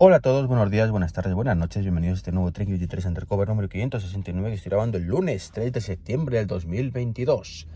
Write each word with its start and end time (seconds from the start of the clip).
Hola 0.00 0.18
a 0.18 0.20
todos, 0.20 0.46
buenos 0.46 0.70
días, 0.70 0.92
buenas 0.92 1.12
tardes, 1.12 1.34
buenas 1.34 1.56
noches, 1.56 1.82
bienvenidos 1.82 2.18
a 2.18 2.20
este 2.20 2.30
nuevo 2.30 2.52
Trek 2.52 2.68
23 2.68 3.04
Undercover 3.06 3.48
número 3.48 3.68
569 3.68 4.50
que 4.50 4.54
estoy 4.54 4.70
grabando 4.70 4.96
el 4.96 5.06
lunes 5.06 5.50
3 5.52 5.72
de 5.72 5.80
septiembre 5.80 6.38
del 6.38 6.46
2022. 6.46 7.66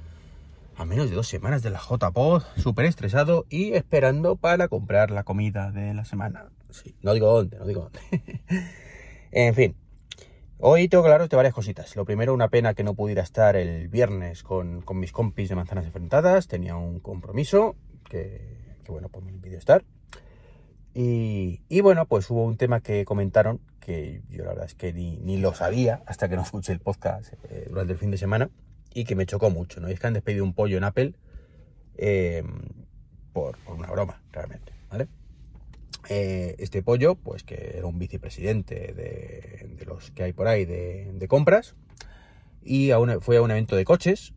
A 0.77 0.85
menos 0.85 1.11
de 1.11 1.17
dos 1.17 1.27
semanas 1.27 1.65
de 1.65 1.71
la 1.71 1.81
JPod, 1.81 2.45
súper 2.59 2.87
estresado 2.87 3.45
y 3.51 3.73
esperando 3.73 4.37
para 4.37 4.69
comprar 4.69 5.11
la 5.11 5.25
comida 5.25 5.73
de 5.73 5.95
la 5.95 6.05
semana. 6.05 6.45
No 7.03 7.13
digo 7.13 7.27
dónde, 7.27 7.59
no 7.59 7.67
digo 7.67 7.91
dónde. 7.91 8.41
en 9.33 9.55
fin, 9.57 9.75
hoy 10.61 10.87
tengo 10.87 11.03
que 11.03 11.09
hablaros 11.09 11.29
de 11.29 11.37
varias 11.37 11.55
cositas. 11.55 11.97
Lo 11.97 12.05
primero, 12.05 12.35
una 12.35 12.51
pena 12.51 12.75
que 12.75 12.85
no 12.85 12.95
pudiera 12.95 13.23
estar 13.23 13.57
el 13.57 13.89
viernes 13.89 14.45
con, 14.45 14.83
con 14.83 15.01
mis 15.01 15.11
compis 15.11 15.49
de 15.49 15.57
manzanas 15.57 15.87
enfrentadas, 15.87 16.47
tenía 16.47 16.77
un 16.77 17.01
compromiso 17.01 17.75
que, 18.09 18.77
que 18.85 18.93
bueno, 18.93 19.09
pues 19.09 19.25
me 19.25 19.33
impidió 19.33 19.59
estar. 19.59 19.83
Y, 20.95 21.81
bueno, 21.81 22.07
pues 22.07 22.29
hubo 22.31 22.45
un 22.45 22.57
tema 22.57 22.81
que 22.81 23.05
comentaron 23.05 23.61
que 23.81 24.23
yo 24.29 24.45
la 24.45 24.51
verdad 24.51 24.67
es 24.67 24.75
que 24.75 24.93
ni, 24.93 25.39
lo 25.39 25.55
sabía 25.55 26.03
hasta 26.07 26.29
que 26.29 26.37
no 26.37 26.43
escuché 26.45 26.73
el 26.73 26.81
podcast 26.81 27.33
eh, 27.51 27.67
durante 27.69 27.95
el 27.95 27.99
fin 27.99 28.11
de 28.11 28.19
semana 28.19 28.51
y 28.95 29.05
que 29.05 29.17
me 29.17 29.27
chocó 29.27 29.51
mucho, 29.51 29.81
¿no? 29.81 29.89
Y 29.89 29.93
es 29.93 30.01
que 30.01 30.07
han 30.07 30.15
despedido 30.15 30.45
un 30.45 30.53
pollo 30.53 30.77
en 30.77 30.85
Apple 30.85 31.15
em, 31.97 32.47
por, 33.33 33.57
una 33.67 33.89
broma, 33.91 34.23
realmente, 34.33 34.73
¿vale? 34.91 35.09
Eh, 36.09 36.57
este 36.59 36.83
pollo, 36.83 37.15
pues 37.15 37.43
que 37.43 37.75
era 37.77 37.87
un 37.87 37.99
vicepresidente 37.99 38.93
de, 38.93 39.85
los 39.87 40.11
que 40.11 40.25
hay 40.25 40.33
por 40.33 40.47
ahí 40.47 40.65
de, 40.65 41.27
compras 41.29 41.75
y 42.63 42.91
fue 43.21 43.39
a 43.39 43.43
un 43.43 43.51
evento 43.51 43.77
de 43.77 43.85
coches 43.85 44.35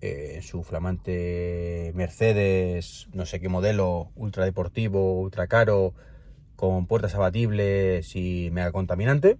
eh, 0.00 0.40
su 0.42 0.62
flamante 0.62 1.92
Mercedes, 1.94 3.08
no 3.12 3.26
sé 3.26 3.38
qué 3.40 3.48
modelo, 3.48 4.10
ultra 4.16 4.44
deportivo, 4.44 5.20
ultra 5.20 5.46
caro, 5.46 5.94
con 6.56 6.86
puertas 6.86 7.14
abatibles 7.14 8.16
y 8.16 8.50
mega 8.52 8.72
contaminante. 8.72 9.36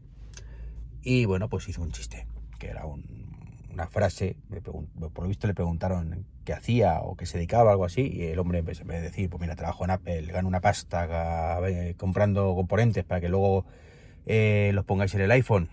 Y 1.02 1.24
bueno, 1.24 1.48
pues 1.48 1.68
hizo 1.68 1.80
un 1.80 1.92
chiste, 1.92 2.26
que 2.58 2.68
era 2.68 2.84
una 2.84 3.86
frase, 3.86 4.36
por 5.14 5.24
lo 5.24 5.28
visto 5.28 5.46
le 5.46 5.54
preguntaron 5.54 6.26
qué 6.44 6.52
hacía 6.52 7.00
o 7.00 7.16
qué 7.16 7.24
se 7.24 7.38
dedicaba, 7.38 7.70
algo 7.70 7.86
así, 7.86 8.02
y 8.02 8.24
el 8.24 8.38
hombre 8.38 8.62
pues, 8.62 8.80
en 8.80 8.88
vez 8.88 8.98
de 8.98 9.08
decir, 9.08 9.30
pues 9.30 9.40
mira, 9.40 9.56
trabajo 9.56 9.84
en 9.84 9.90
Apple, 9.92 10.26
gano 10.26 10.46
una 10.46 10.60
pasta 10.60 11.58
eh, 11.68 11.94
comprando 11.96 12.54
componentes 12.54 13.04
para 13.04 13.22
que 13.22 13.30
luego 13.30 13.64
eh, 14.26 14.72
los 14.74 14.84
pongáis 14.84 15.14
en 15.14 15.22
el 15.22 15.30
iPhone 15.30 15.70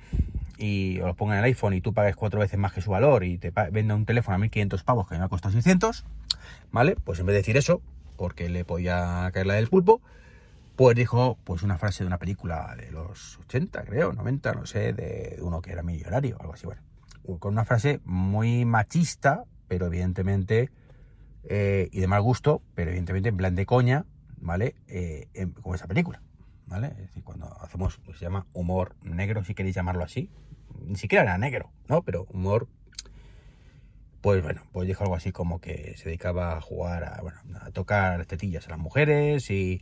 y 0.57 0.99
os 1.01 1.15
pongan 1.15 1.37
en 1.37 1.39
el 1.39 1.45
iPhone 1.45 1.73
y 1.73 1.81
tú 1.81 1.93
pagues 1.93 2.15
cuatro 2.15 2.39
veces 2.39 2.59
más 2.59 2.73
que 2.73 2.81
su 2.81 2.91
valor 2.91 3.23
y 3.23 3.37
te 3.37 3.51
venda 3.71 3.95
un 3.95 4.05
teléfono 4.05 4.35
a 4.35 4.37
1500 4.39 4.83
pavos 4.83 5.07
que 5.07 5.17
me 5.17 5.23
ha 5.23 5.29
costado 5.29 5.53
600, 5.53 6.05
¿vale? 6.71 6.95
Pues 7.03 7.19
en 7.19 7.25
vez 7.25 7.33
de 7.33 7.39
decir 7.39 7.57
eso, 7.57 7.81
porque 8.17 8.49
le 8.49 8.65
podía 8.65 9.29
caer 9.33 9.45
la 9.45 9.53
del 9.55 9.67
pulpo, 9.67 10.01
pues 10.75 10.95
dijo 10.95 11.37
pues 11.43 11.63
una 11.63 11.77
frase 11.77 12.03
de 12.03 12.07
una 12.07 12.17
película 12.17 12.75
de 12.75 12.91
los 12.91 13.39
80, 13.39 13.83
creo, 13.83 14.13
90, 14.13 14.53
no 14.53 14.65
sé, 14.65 14.93
de 14.93 15.37
uno 15.41 15.61
que 15.61 15.71
era 15.71 15.83
millonario, 15.83 16.37
algo 16.39 16.53
así, 16.53 16.65
bueno. 16.65 16.81
Con 17.39 17.53
una 17.53 17.65
frase 17.65 17.99
muy 18.05 18.63
machista, 18.63 19.43
pero 19.67 19.87
evidentemente, 19.87 20.71
eh, 21.43 21.89
y 21.91 21.99
de 21.99 22.07
mal 22.07 22.21
gusto, 22.21 22.61
pero 22.73 22.89
evidentemente 22.89 23.29
en 23.29 23.37
plan 23.37 23.55
de 23.55 23.65
coña, 23.65 24.05
¿vale? 24.39 24.75
Eh, 24.87 25.27
como 25.61 25.75
esa 25.75 25.87
película, 25.87 26.21
¿vale? 26.67 26.87
Es 26.87 26.97
decir, 26.97 27.23
cuando 27.23 27.47
hacemos, 27.61 27.99
pues 28.05 28.17
se 28.17 28.25
llama 28.25 28.45
humor 28.53 28.95
negro, 29.01 29.43
si 29.43 29.53
queréis 29.53 29.75
llamarlo 29.75 30.03
así, 30.03 30.29
ni 30.85 30.95
siquiera 30.95 31.23
era 31.23 31.37
negro, 31.37 31.71
¿no? 31.87 32.03
Pero 32.03 32.25
humor, 32.29 32.67
pues 34.21 34.43
bueno, 34.43 34.63
pues 34.71 34.87
dijo 34.87 35.03
algo 35.03 35.15
así 35.15 35.31
como 35.31 35.59
que 35.59 35.95
se 35.97 36.05
dedicaba 36.05 36.57
a 36.57 36.61
jugar, 36.61 37.03
a, 37.03 37.21
bueno, 37.21 37.39
a 37.61 37.71
tocar 37.71 38.25
tetillas 38.25 38.67
a 38.67 38.71
las 38.71 38.79
mujeres 38.79 39.49
y, 39.49 39.81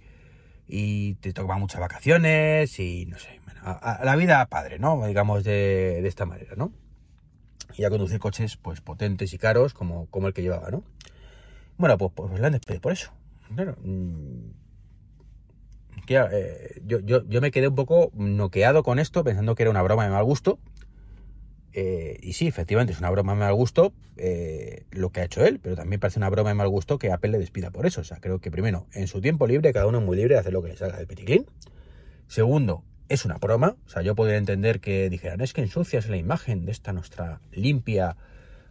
y 0.68 1.16
te 1.16 1.34
tocaba 1.34 1.58
muchas 1.58 1.82
vacaciones 1.82 2.80
y 2.80 3.06
no 3.08 3.18
sé, 3.18 3.40
bueno, 3.46 3.62
a, 3.64 4.02
la 4.04 4.16
vida 4.16 4.46
padre, 4.48 4.80
¿no? 4.80 5.06
Digamos 5.08 5.44
de, 5.44 6.00
de, 6.02 6.08
esta 6.08 6.26
manera, 6.26 6.56
¿no? 6.56 6.72
Y 7.78 7.84
a 7.84 7.90
conducir 7.90 8.20
coches 8.20 8.58
pues 8.58 8.82
potentes 8.82 9.34
y 9.34 9.38
caros 9.38 9.74
como, 9.74 10.06
como 10.08 10.28
el 10.28 10.34
que 10.34 10.42
llevaba, 10.42 10.70
¿no? 10.70 10.84
Bueno, 11.78 11.98
pues, 11.98 12.12
pues 12.16 12.40
la 12.40 12.48
han 12.48 12.54
despedido 12.54 12.82
por 12.82 12.94
eso. 12.94 13.12
Claro, 13.54 13.76
eh, 16.10 16.82
yo, 16.86 17.00
yo, 17.00 17.28
yo 17.28 17.42
me 17.42 17.52
quedé 17.52 17.68
un 17.68 17.76
poco 17.76 18.12
noqueado 18.14 18.84
con 18.84 19.00
esto, 19.00 19.24
pensando 19.24 19.56
que 19.56 19.64
era 19.64 19.72
una 19.72 19.82
broma 19.82 20.06
de 20.06 20.12
mal 20.12 20.24
gusto, 20.24 20.60
eh, 21.78 22.20
y 22.22 22.34
sí, 22.34 22.48
efectivamente 22.48 22.94
es 22.94 23.00
una 23.00 23.10
broma 23.10 23.34
de 23.34 23.40
mal 23.40 23.54
gusto 23.54 23.94
eh, 24.16 24.86
lo 24.92 25.10
que 25.10 25.20
ha 25.20 25.26
hecho 25.26 25.46
él, 25.46 25.60
pero 25.62 25.76
también 25.76 26.00
parece 26.00 26.20
una 26.20 26.30
broma 26.30 26.50
de 26.50 26.56
mal 26.56 26.70
gusto 26.70 26.98
que 26.98 27.12
Apple 27.12 27.32
le 27.32 27.38
despida 27.38 27.70
por 27.70 27.86
eso. 27.86 28.00
O 28.00 28.04
sea, 28.06 28.22
creo 28.22 28.40
que 28.40 28.50
primero, 28.50 28.88
en 28.94 29.08
su 29.08 29.20
tiempo 29.20 29.46
libre, 29.46 29.74
cada 29.74 29.86
uno 29.86 30.00
es 30.00 30.06
muy 30.06 30.16
libre 30.16 30.36
de 30.36 30.40
hacer 30.40 30.54
lo 30.54 30.62
que 30.62 30.70
le 30.70 30.78
salga 30.78 30.98
del 30.98 31.08
peticlín. 31.08 31.46
Segundo, 32.28 32.86
es 33.10 33.26
una 33.26 33.36
broma. 33.36 33.76
O 33.86 33.90
sea, 33.90 34.02
yo 34.04 34.16
podría 34.16 34.38
entender 34.38 34.80
que 34.80 35.10
dijeran, 35.10 35.42
es 35.42 35.52
que 35.52 35.62
ensucias 35.62 36.08
la 36.08 36.16
imagen 36.16 36.66
de 36.66 36.72
esta 36.72 36.94
nuestra 36.94 37.42
limpia 37.52 38.16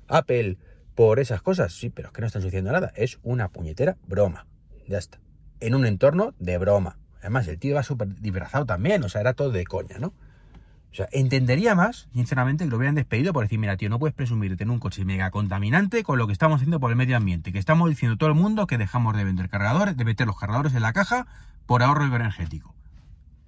Apple 0.09 0.56
por 0.94 1.21
esas 1.21 1.43
cosas. 1.43 1.75
Sí, 1.75 1.91
pero 1.91 2.09
es 2.09 2.15
que 2.15 2.23
no 2.23 2.27
está 2.27 2.39
ensuciando 2.39 2.73
nada. 2.73 2.91
Es 2.97 3.19
una 3.23 3.50
puñetera 3.50 3.99
broma. 4.06 4.47
Ya 4.89 4.97
está. 4.97 5.21
En 5.61 5.75
un 5.75 5.84
entorno 5.84 6.34
de 6.39 6.56
broma. 6.56 6.99
Además, 7.25 7.49
el 7.49 7.59
tío 7.59 7.75
va 7.75 7.83
súper 7.83 8.21
disfrazado 8.21 8.67
también. 8.67 9.03
O 9.03 9.09
sea, 9.09 9.23
era 9.23 9.33
todo 9.33 9.51
de 9.51 9.65
coña, 9.65 9.97
¿no? 9.99 10.09
O 10.09 10.97
sea, 10.97 11.09
entendería 11.11 11.75
más, 11.75 12.07
sinceramente, 12.12 12.65
que 12.65 12.71
lo 12.71 12.77
hubieran 12.77 12.95
despedido 12.95 13.33
por 13.33 13.45
decir, 13.45 13.59
mira, 13.59 13.79
tío, 13.79 13.89
no 13.89 13.99
puedes 13.99 14.15
presumir 14.15 14.57
tener 14.59 14.71
un 14.71 14.79
coche 14.79 15.07
mega 15.07 15.31
contaminante 15.31 16.03
con 16.03 16.19
lo 16.19 16.27
que 16.27 16.35
estamos 16.35 16.57
haciendo 16.57 16.79
por 16.81 16.91
el 16.91 16.97
medio 16.97 17.17
ambiente, 17.17 17.51
que 17.51 17.59
estamos 17.59 17.89
diciendo 17.89 18.19
todo 18.19 18.29
el 18.29 18.35
mundo 18.35 18.67
que 18.67 18.77
dejamos 18.77 19.17
de 19.17 19.25
vender 19.25 19.49
cargadores, 19.49 19.97
de 19.97 20.05
meter 20.05 20.27
los 20.27 20.39
cargadores 20.39 20.75
en 20.75 20.83
la 20.83 20.93
caja 20.93 21.27
por 21.65 21.83
ahorro 21.83 22.05
energético. 22.05 22.75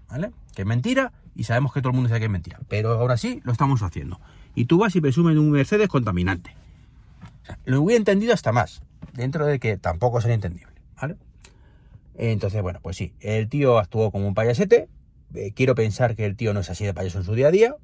¿Vale? 0.09 0.33
Que 0.55 0.63
es 0.63 0.67
mentira 0.67 1.13
y 1.35 1.45
sabemos 1.45 1.75
que 1.75 1.83
todo 1.83 1.91
el 1.91 1.97
mundo 1.97 2.09
sabe 2.09 2.21
que 2.21 2.27
es 2.27 2.33
mentira. 2.33 2.59
Pero 2.69 2.93
ahora 2.93 3.19
sí 3.19 3.43
lo 3.45 3.53
estamos 3.53 3.83
haciendo. 3.83 4.19
Y 4.55 4.65
tú 4.65 4.79
vas 4.79 4.97
y 4.97 5.03
presumes 5.03 5.35
de 5.35 5.41
un 5.41 5.51
Mercedes 5.51 5.89
contaminante. 5.89 6.57
O 7.43 7.47
sea, 7.47 7.59
lo 7.67 7.83
hubiera 7.83 7.99
entendido 7.99 8.33
hasta 8.33 8.53
más, 8.53 8.81
dentro 9.13 9.45
de 9.45 9.61
que 9.61 9.77
tampoco 9.77 10.23
sería 10.23 10.35
entendible. 10.35 10.73
¿Vale? 11.01 11.17
Entonces, 12.16 12.62
bueno, 12.62 12.81
pues 12.82 12.97
sí, 12.97 13.15
el 13.21 13.49
tío 13.49 13.78
actuó 13.78 14.10
como 14.10 14.27
un 14.27 14.34
payasete, 14.34 14.88
eh, 15.34 15.53
quiero 15.53 15.75
pensar 15.75 16.16
que 16.16 16.25
el 16.25 16.37
tío 16.37 16.54
no 16.54 16.60
es 16.60 16.71
así 16.71 16.84
de 16.84 16.94
payaso 16.94 17.19
en 17.19 17.25
su 17.25 17.34
día 17.34 17.49
a 17.49 17.50
día, 17.50 17.77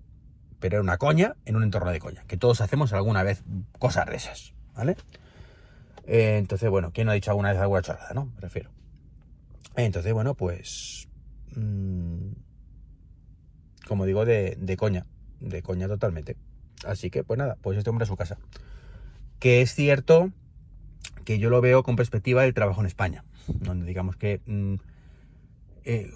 pero 0.58 0.76
era 0.76 0.82
una 0.82 0.96
coña 0.96 1.36
en 1.44 1.56
un 1.56 1.64
entorno 1.64 1.90
de 1.90 1.98
coña, 1.98 2.24
que 2.26 2.36
todos 2.36 2.60
hacemos 2.60 2.92
alguna 2.92 3.22
vez 3.22 3.44
cosas 3.78 4.06
de 4.06 4.16
esas, 4.16 4.54
¿vale? 4.74 4.96
Entonces, 6.06 6.70
bueno, 6.70 6.92
¿quién 6.92 7.06
no 7.06 7.10
ha 7.10 7.14
dicho 7.14 7.30
alguna 7.30 7.52
vez 7.52 7.60
alguna 7.60 7.82
chorrada, 7.82 8.12
no? 8.14 8.26
Me 8.26 8.40
refiero. 8.40 8.70
Entonces, 9.76 10.12
bueno, 10.12 10.34
pues... 10.34 11.08
Mm, 11.54 12.32
como 13.86 14.06
digo, 14.06 14.24
de, 14.24 14.56
de 14.58 14.76
coña, 14.76 15.06
de 15.40 15.62
coña 15.62 15.88
totalmente. 15.88 16.36
Así 16.86 17.10
que, 17.10 17.24
pues 17.24 17.38
nada, 17.38 17.56
pues 17.60 17.76
este 17.76 17.90
hombre 17.90 18.04
a 18.04 18.06
su 18.06 18.16
casa. 18.16 18.38
Que 19.38 19.60
es 19.60 19.74
cierto 19.74 20.30
que 21.24 21.38
yo 21.38 21.50
lo 21.50 21.60
veo 21.60 21.82
con 21.82 21.96
perspectiva 21.96 22.42
del 22.42 22.54
trabajo 22.54 22.80
en 22.80 22.86
España, 22.86 23.24
donde 23.46 23.86
digamos 23.86 24.16
que... 24.16 24.40
Mm, 24.46 24.74
eh, 25.84 26.12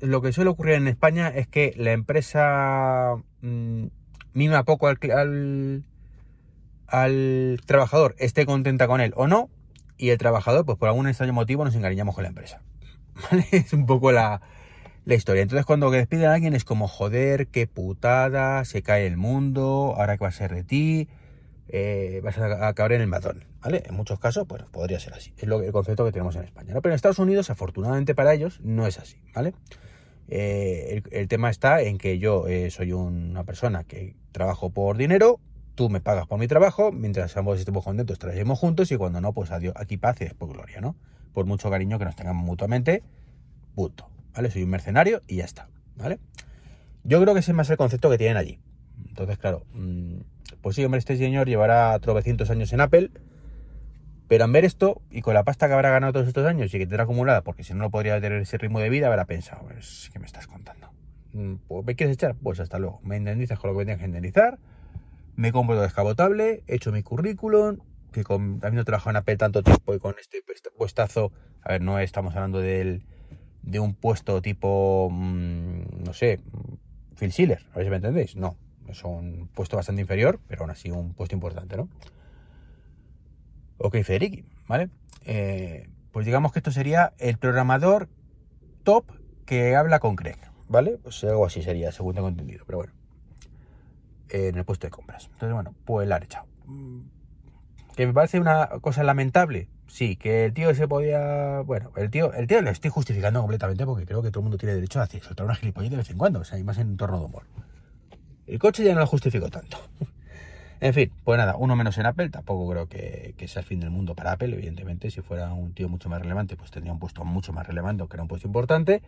lo, 0.00 0.22
que 0.22 0.32
suele 0.32 0.50
ocurrir 0.50 0.74
en 0.74 0.88
España 0.88 1.28
es 1.28 1.46
que 1.46 1.74
la 1.76 1.92
empresa 1.92 3.16
mm, 3.42 3.86
mima 4.32 4.64
poco 4.64 4.88
al, 4.88 5.84
al, 6.86 7.60
trabajador, 7.66 8.14
esté 8.18 8.46
contenta 8.46 8.86
con 8.86 9.02
él 9.02 9.12
o 9.16 9.26
no, 9.26 9.50
y 9.98 10.08
el 10.08 10.18
trabajador, 10.18 10.64
pues 10.64 10.78
por 10.78 10.88
algún 10.88 11.06
extraño 11.06 11.34
motivo, 11.34 11.64
nos 11.64 11.74
encariñamos 11.74 12.14
con 12.14 12.22
la 12.22 12.28
empresa. 12.28 12.62
Es 13.52 13.72
un 13.72 13.86
poco 13.86 14.10
la, 14.10 14.40
la 15.04 15.14
historia. 15.14 15.42
Entonces, 15.42 15.66
cuando 15.66 15.90
despiden 15.90 16.26
a 16.26 16.34
alguien 16.34 16.54
es 16.54 16.64
como, 16.64 16.88
joder, 16.88 17.48
qué 17.48 17.66
putada, 17.66 18.64
se 18.64 18.82
cae 18.82 19.06
el 19.06 19.16
mundo, 19.16 19.94
ahora 19.96 20.16
que 20.16 20.24
va 20.24 20.28
a 20.28 20.32
ser 20.32 20.54
de 20.54 20.64
ti, 20.64 21.08
eh, 21.68 22.20
vas 22.22 22.38
a 22.38 22.68
acabar 22.68 22.92
en 22.92 23.00
el 23.00 23.06
matón, 23.06 23.44
¿vale? 23.60 23.82
En 23.86 23.94
muchos 23.94 24.18
casos, 24.18 24.46
pues 24.46 24.62
podría 24.64 25.00
ser 25.00 25.14
así. 25.14 25.32
Es 25.38 25.48
lo, 25.48 25.62
el 25.62 25.72
concepto 25.72 26.04
que 26.04 26.12
tenemos 26.12 26.36
en 26.36 26.44
España, 26.44 26.74
¿no? 26.74 26.82
Pero 26.82 26.92
en 26.92 26.96
Estados 26.96 27.18
Unidos, 27.18 27.50
afortunadamente 27.50 28.14
para 28.14 28.34
ellos, 28.34 28.60
no 28.62 28.86
es 28.86 28.98
así, 28.98 29.16
¿vale? 29.34 29.54
Eh, 30.28 31.02
el, 31.10 31.28
tema 31.28 31.50
está 31.50 31.82
en 31.82 31.98
que 31.98 32.18
yo 32.18 32.46
eh, 32.48 32.70
soy 32.70 32.92
una 32.92 33.44
persona 33.44 33.84
que 33.84 34.16
trabajo 34.32 34.70
por 34.70 34.96
dinero, 34.96 35.40
tú 35.74 35.90
me 35.90 36.00
pagas 36.00 36.26
por 36.26 36.38
mi 36.38 36.48
trabajo, 36.48 36.92
mientras 36.92 37.36
ambos 37.36 37.58
estemos 37.58 37.84
contentos, 37.84 38.18
trabajemos 38.18 38.58
juntos 38.58 38.90
y 38.92 38.96
cuando 38.96 39.20
no, 39.20 39.32
pues 39.32 39.50
adiós, 39.50 39.74
aquí 39.76 39.96
paz 39.96 40.20
y 40.20 40.24
después 40.24 40.50
gloria, 40.50 40.80
¿no? 40.80 40.96
Por 41.32 41.46
mucho 41.46 41.70
cariño 41.70 41.98
que 41.98 42.04
nos 42.04 42.16
tengamos 42.16 42.44
mutuamente, 42.44 43.02
punto, 43.74 44.08
¿vale? 44.34 44.50
Soy 44.50 44.62
un 44.62 44.70
mercenario 44.70 45.20
y 45.26 45.36
ya 45.36 45.44
está, 45.44 45.68
¿vale? 45.96 46.18
Yo 47.02 47.20
creo 47.20 47.34
que 47.34 47.40
ese 47.40 47.50
es 47.50 47.56
más 47.56 47.68
el 47.68 47.76
concepto 47.76 48.08
que 48.08 48.18
tienen 48.18 48.36
allí. 48.36 48.58
Entonces, 49.08 49.38
claro, 49.38 49.64
mm, 49.72 50.20
pues 50.60 50.76
sí, 50.76 50.84
hombre, 50.84 50.98
este 50.98 51.16
señor 51.16 51.46
llevará 51.46 51.98
900 52.04 52.50
años 52.50 52.72
en 52.72 52.80
Apple, 52.80 53.10
pero 54.28 54.44
en 54.44 54.52
ver 54.52 54.64
esto 54.64 55.02
y 55.10 55.20
con 55.20 55.34
la 55.34 55.44
pasta 55.44 55.68
que 55.68 55.74
habrá 55.74 55.90
ganado 55.90 56.14
todos 56.14 56.28
estos 56.28 56.46
años 56.46 56.74
y 56.74 56.78
que 56.78 56.86
tendrá 56.86 57.04
acumulada, 57.04 57.42
porque 57.42 57.64
si 57.64 57.74
no, 57.74 57.80
no 57.80 57.90
podría 57.90 58.20
tener 58.20 58.40
ese 58.40 58.58
ritmo 58.58 58.80
de 58.80 58.88
vida, 58.88 59.08
habrá 59.08 59.26
pensado, 59.26 59.62
pues, 59.62 60.10
¿qué 60.12 60.18
me 60.18 60.26
estás 60.26 60.46
contando? 60.46 60.90
Mm, 61.32 61.56
pues, 61.68 61.84
¿Me 61.84 61.94
quieres 61.94 62.14
echar? 62.14 62.34
Pues 62.42 62.60
hasta 62.60 62.78
luego. 62.78 63.00
Me 63.02 63.16
indemnizas 63.16 63.58
con 63.58 63.70
lo 63.70 63.74
que 63.74 63.78
me 63.78 63.84
tienes 63.84 64.00
que 64.00 64.06
indemnizar, 64.06 64.58
me 65.36 65.52
compro 65.52 65.74
todo 65.74 65.84
descabotable, 65.84 66.62
he 66.66 66.76
hecho 66.76 66.92
mi 66.92 67.02
currículum, 67.02 67.78
que 68.12 68.24
con, 68.24 68.60
habiendo 68.62 68.84
trabajado 68.84 69.10
en 69.10 69.16
Apple 69.16 69.36
tanto 69.36 69.62
tiempo 69.62 69.94
y 69.94 69.98
con 69.98 70.14
este 70.20 70.42
puestazo, 70.76 71.32
a 71.62 71.72
ver, 71.72 71.82
no 71.82 71.98
estamos 71.98 72.34
hablando 72.36 72.60
del, 72.60 73.04
de 73.62 73.80
un 73.80 73.94
puesto 73.94 74.40
tipo, 74.40 75.08
mm, 75.10 76.04
no 76.04 76.12
sé, 76.12 76.40
Phil 77.18 77.32
Schiller, 77.32 77.66
a 77.72 77.76
ver 77.76 77.86
si 77.86 77.90
me 77.90 77.96
entendéis. 77.96 78.36
No, 78.36 78.56
es 78.94 79.04
un 79.04 79.48
puesto 79.54 79.76
bastante 79.76 80.00
inferior, 80.00 80.40
pero 80.48 80.62
aún 80.62 80.70
así 80.70 80.90
un 80.90 81.14
puesto 81.14 81.34
importante, 81.34 81.76
¿no? 81.76 81.88
Ok, 83.78 83.96
Federici, 84.02 84.44
¿vale? 84.66 84.88
Eh, 85.24 85.88
pues 86.12 86.24
digamos 86.26 86.52
que 86.52 86.60
esto 86.60 86.70
sería 86.70 87.12
el 87.18 87.38
programador 87.38 88.08
top 88.84 89.04
que 89.46 89.76
habla 89.76 89.98
con 89.98 90.16
Craig, 90.16 90.38
¿vale? 90.68 90.98
Pues 91.02 91.22
algo 91.24 91.46
así 91.46 91.62
sería, 91.62 91.92
según 91.92 92.14
tengo 92.14 92.28
entendido, 92.28 92.64
pero 92.66 92.78
bueno. 92.78 92.92
En 94.30 94.56
el 94.56 94.64
puesto 94.64 94.86
de 94.86 94.90
compras. 94.90 95.24
Entonces, 95.32 95.52
bueno, 95.52 95.74
pues 95.84 96.08
la 96.08 96.16
han 96.16 96.22
echado. 96.22 96.46
Que 97.94 98.06
me 98.06 98.12
parece 98.12 98.40
una 98.40 98.68
cosa 98.80 99.04
lamentable. 99.04 99.68
Sí, 99.86 100.16
que 100.16 100.46
el 100.46 100.54
tío 100.54 100.74
se 100.74 100.88
podía. 100.88 101.60
Bueno, 101.60 101.92
el 101.96 102.10
tío, 102.10 102.32
el 102.32 102.46
tío 102.46 102.60
le 102.62 102.70
estoy 102.70 102.90
justificando 102.90 103.40
completamente 103.40 103.84
porque 103.84 104.06
creo 104.06 104.22
que 104.22 104.30
todo 104.30 104.40
el 104.40 104.44
mundo 104.44 104.58
tiene 104.58 104.74
derecho 104.74 105.00
a 105.00 105.06
soltar 105.06 105.46
una 105.46 105.54
gilipollez 105.54 105.90
de 105.90 105.98
vez 105.98 106.10
en 106.10 106.18
cuando, 106.18 106.40
o 106.40 106.44
sea, 106.44 106.56
hay 106.56 106.64
más 106.64 106.78
en 106.78 106.88
entorno 106.88 107.20
de 107.20 107.26
humor. 107.26 107.44
El 108.46 108.58
coche 108.58 108.84
ya 108.84 108.94
no 108.94 109.00
lo 109.00 109.06
justifico 109.06 109.48
tanto. 109.48 109.78
En 110.80 110.92
fin, 110.92 111.10
pues 111.24 111.38
nada, 111.38 111.56
uno 111.56 111.76
menos 111.76 111.96
en 111.96 112.04
Apple, 112.04 112.28
tampoco 112.28 112.68
creo 112.70 112.88
que, 112.88 113.34
sea 113.48 113.60
el 113.60 113.66
fin 113.66 113.80
del 113.80 113.90
mundo 113.90 114.14
para 114.14 114.32
Apple, 114.32 114.52
evidentemente, 114.52 115.10
si 115.10 115.22
fuera 115.22 115.50
un 115.52 115.72
tío 115.72 115.88
mucho 115.88 116.10
más 116.10 116.20
relevante, 116.20 116.56
pues 116.56 116.70
tendría 116.70 116.92
un 116.92 116.98
puesto 116.98 117.24
mucho 117.24 117.54
más 117.54 117.66
relevante, 117.66 118.02
aunque 118.02 118.16
era 118.16 118.22
un 118.22 118.28
puesto 118.28 118.46
importante, 118.46 119.00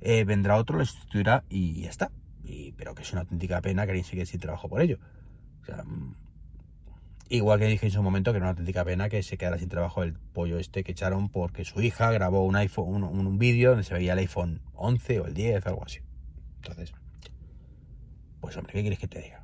eh, 0.00 0.24
vendrá 0.24 0.56
otro, 0.56 0.76
lo 0.76 0.84
sustituirá 0.84 1.44
y 1.48 1.82
ya 1.82 1.90
está. 1.90 2.10
Y, 2.42 2.72
pero 2.72 2.96
que 2.96 3.02
es 3.02 3.12
una 3.12 3.20
auténtica 3.20 3.60
pena 3.60 3.84
que 3.84 3.92
alguien 3.92 4.04
siga 4.04 4.26
sin 4.26 4.40
trabajo 4.40 4.68
por 4.68 4.82
ello. 4.82 4.98
O 5.62 5.64
sea, 5.66 5.84
mm, 5.84 6.16
igual 7.28 7.60
que 7.60 7.66
dije 7.66 7.86
en 7.86 7.92
su 7.92 8.02
momento 8.02 8.32
que 8.32 8.38
era 8.38 8.46
una 8.46 8.50
auténtica 8.50 8.84
pena 8.84 9.08
que 9.08 9.22
se 9.22 9.38
quedara 9.38 9.58
sin 9.58 9.68
trabajo 9.68 10.02
el 10.02 10.14
pollo 10.14 10.58
este 10.58 10.82
que 10.82 10.92
echaron 10.92 11.28
porque 11.28 11.64
su 11.64 11.80
hija 11.80 12.10
grabó 12.10 12.44
un 12.44 12.56
iPhone, 12.56 13.04
un, 13.04 13.04
un 13.04 13.38
vídeo 13.38 13.70
donde 13.70 13.84
se 13.84 13.94
veía 13.94 14.14
el 14.14 14.18
iPhone 14.18 14.62
11 14.74 15.20
o 15.20 15.26
el 15.26 15.34
10, 15.34 15.64
algo 15.64 15.84
así. 15.84 16.00
Entonces, 16.56 16.92
pues 18.44 18.58
hombre, 18.58 18.74
¿qué 18.74 18.82
quieres 18.82 18.98
que 18.98 19.08
te 19.08 19.22
diga? 19.22 19.42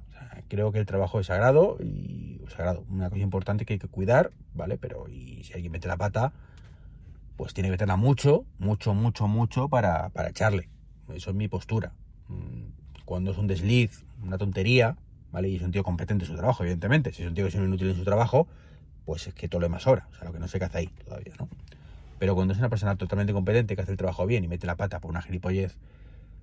creo 0.48 0.72
que 0.72 0.78
el 0.78 0.84
trabajo 0.84 1.20
es 1.20 1.28
sagrado 1.28 1.78
y 1.80 2.38
sagrado, 2.54 2.84
una 2.90 3.08
cosa 3.08 3.22
importante 3.22 3.64
que 3.64 3.72
hay 3.72 3.78
que 3.78 3.88
cuidar, 3.88 4.30
¿vale? 4.52 4.76
Pero 4.76 5.08
y 5.08 5.42
si 5.44 5.54
alguien 5.54 5.72
mete 5.72 5.88
la 5.88 5.96
pata, 5.96 6.34
pues 7.38 7.54
tiene 7.54 7.68
que 7.68 7.72
meterla 7.72 7.96
mucho, 7.96 8.44
mucho, 8.58 8.92
mucho, 8.92 9.26
mucho 9.26 9.70
para, 9.70 10.10
echarle. 10.28 10.68
Eso 11.14 11.30
es 11.30 11.36
mi 11.36 11.48
postura. 11.48 11.94
Mm, 12.28 12.72
cuando 13.06 13.30
es 13.30 13.38
un 13.38 13.46
desliz, 13.46 14.04
una 14.22 14.36
tontería, 14.36 14.96
¿vale? 15.32 15.48
Y 15.48 15.56
es 15.56 15.62
un 15.62 15.70
tío 15.70 15.82
competente 15.82 16.26
en 16.26 16.30
su 16.30 16.36
trabajo, 16.36 16.62
evidentemente. 16.62 17.14
Si 17.14 17.22
es 17.22 17.28
un 17.28 17.34
tío 17.34 17.44
que 17.44 17.48
es 17.48 17.54
inútil 17.54 17.88
en 17.88 17.96
su 17.96 18.04
trabajo, 18.04 18.46
pues 19.06 19.28
es 19.28 19.32
que 19.32 19.48
todo 19.48 19.60
lo 19.60 19.66
demás 19.66 19.84
sobra. 19.84 20.08
O 20.10 20.14
sea, 20.14 20.26
lo 20.26 20.34
que 20.34 20.40
no 20.40 20.46
sé 20.46 20.58
qué 20.58 20.66
hace 20.66 20.76
ahí 20.76 20.86
todavía, 21.06 21.32
¿no? 21.38 21.48
Pero 22.18 22.34
cuando 22.34 22.52
es 22.52 22.58
una 22.58 22.68
persona 22.68 22.96
totalmente 22.96 23.32
competente 23.32 23.76
que 23.76 23.80
hace 23.80 23.92
el 23.92 23.96
trabajo 23.96 24.26
bien 24.26 24.44
y 24.44 24.48
mete 24.48 24.66
la 24.66 24.74
pata 24.76 25.00
por 25.00 25.10
una 25.10 25.22
gilipollez, 25.22 25.78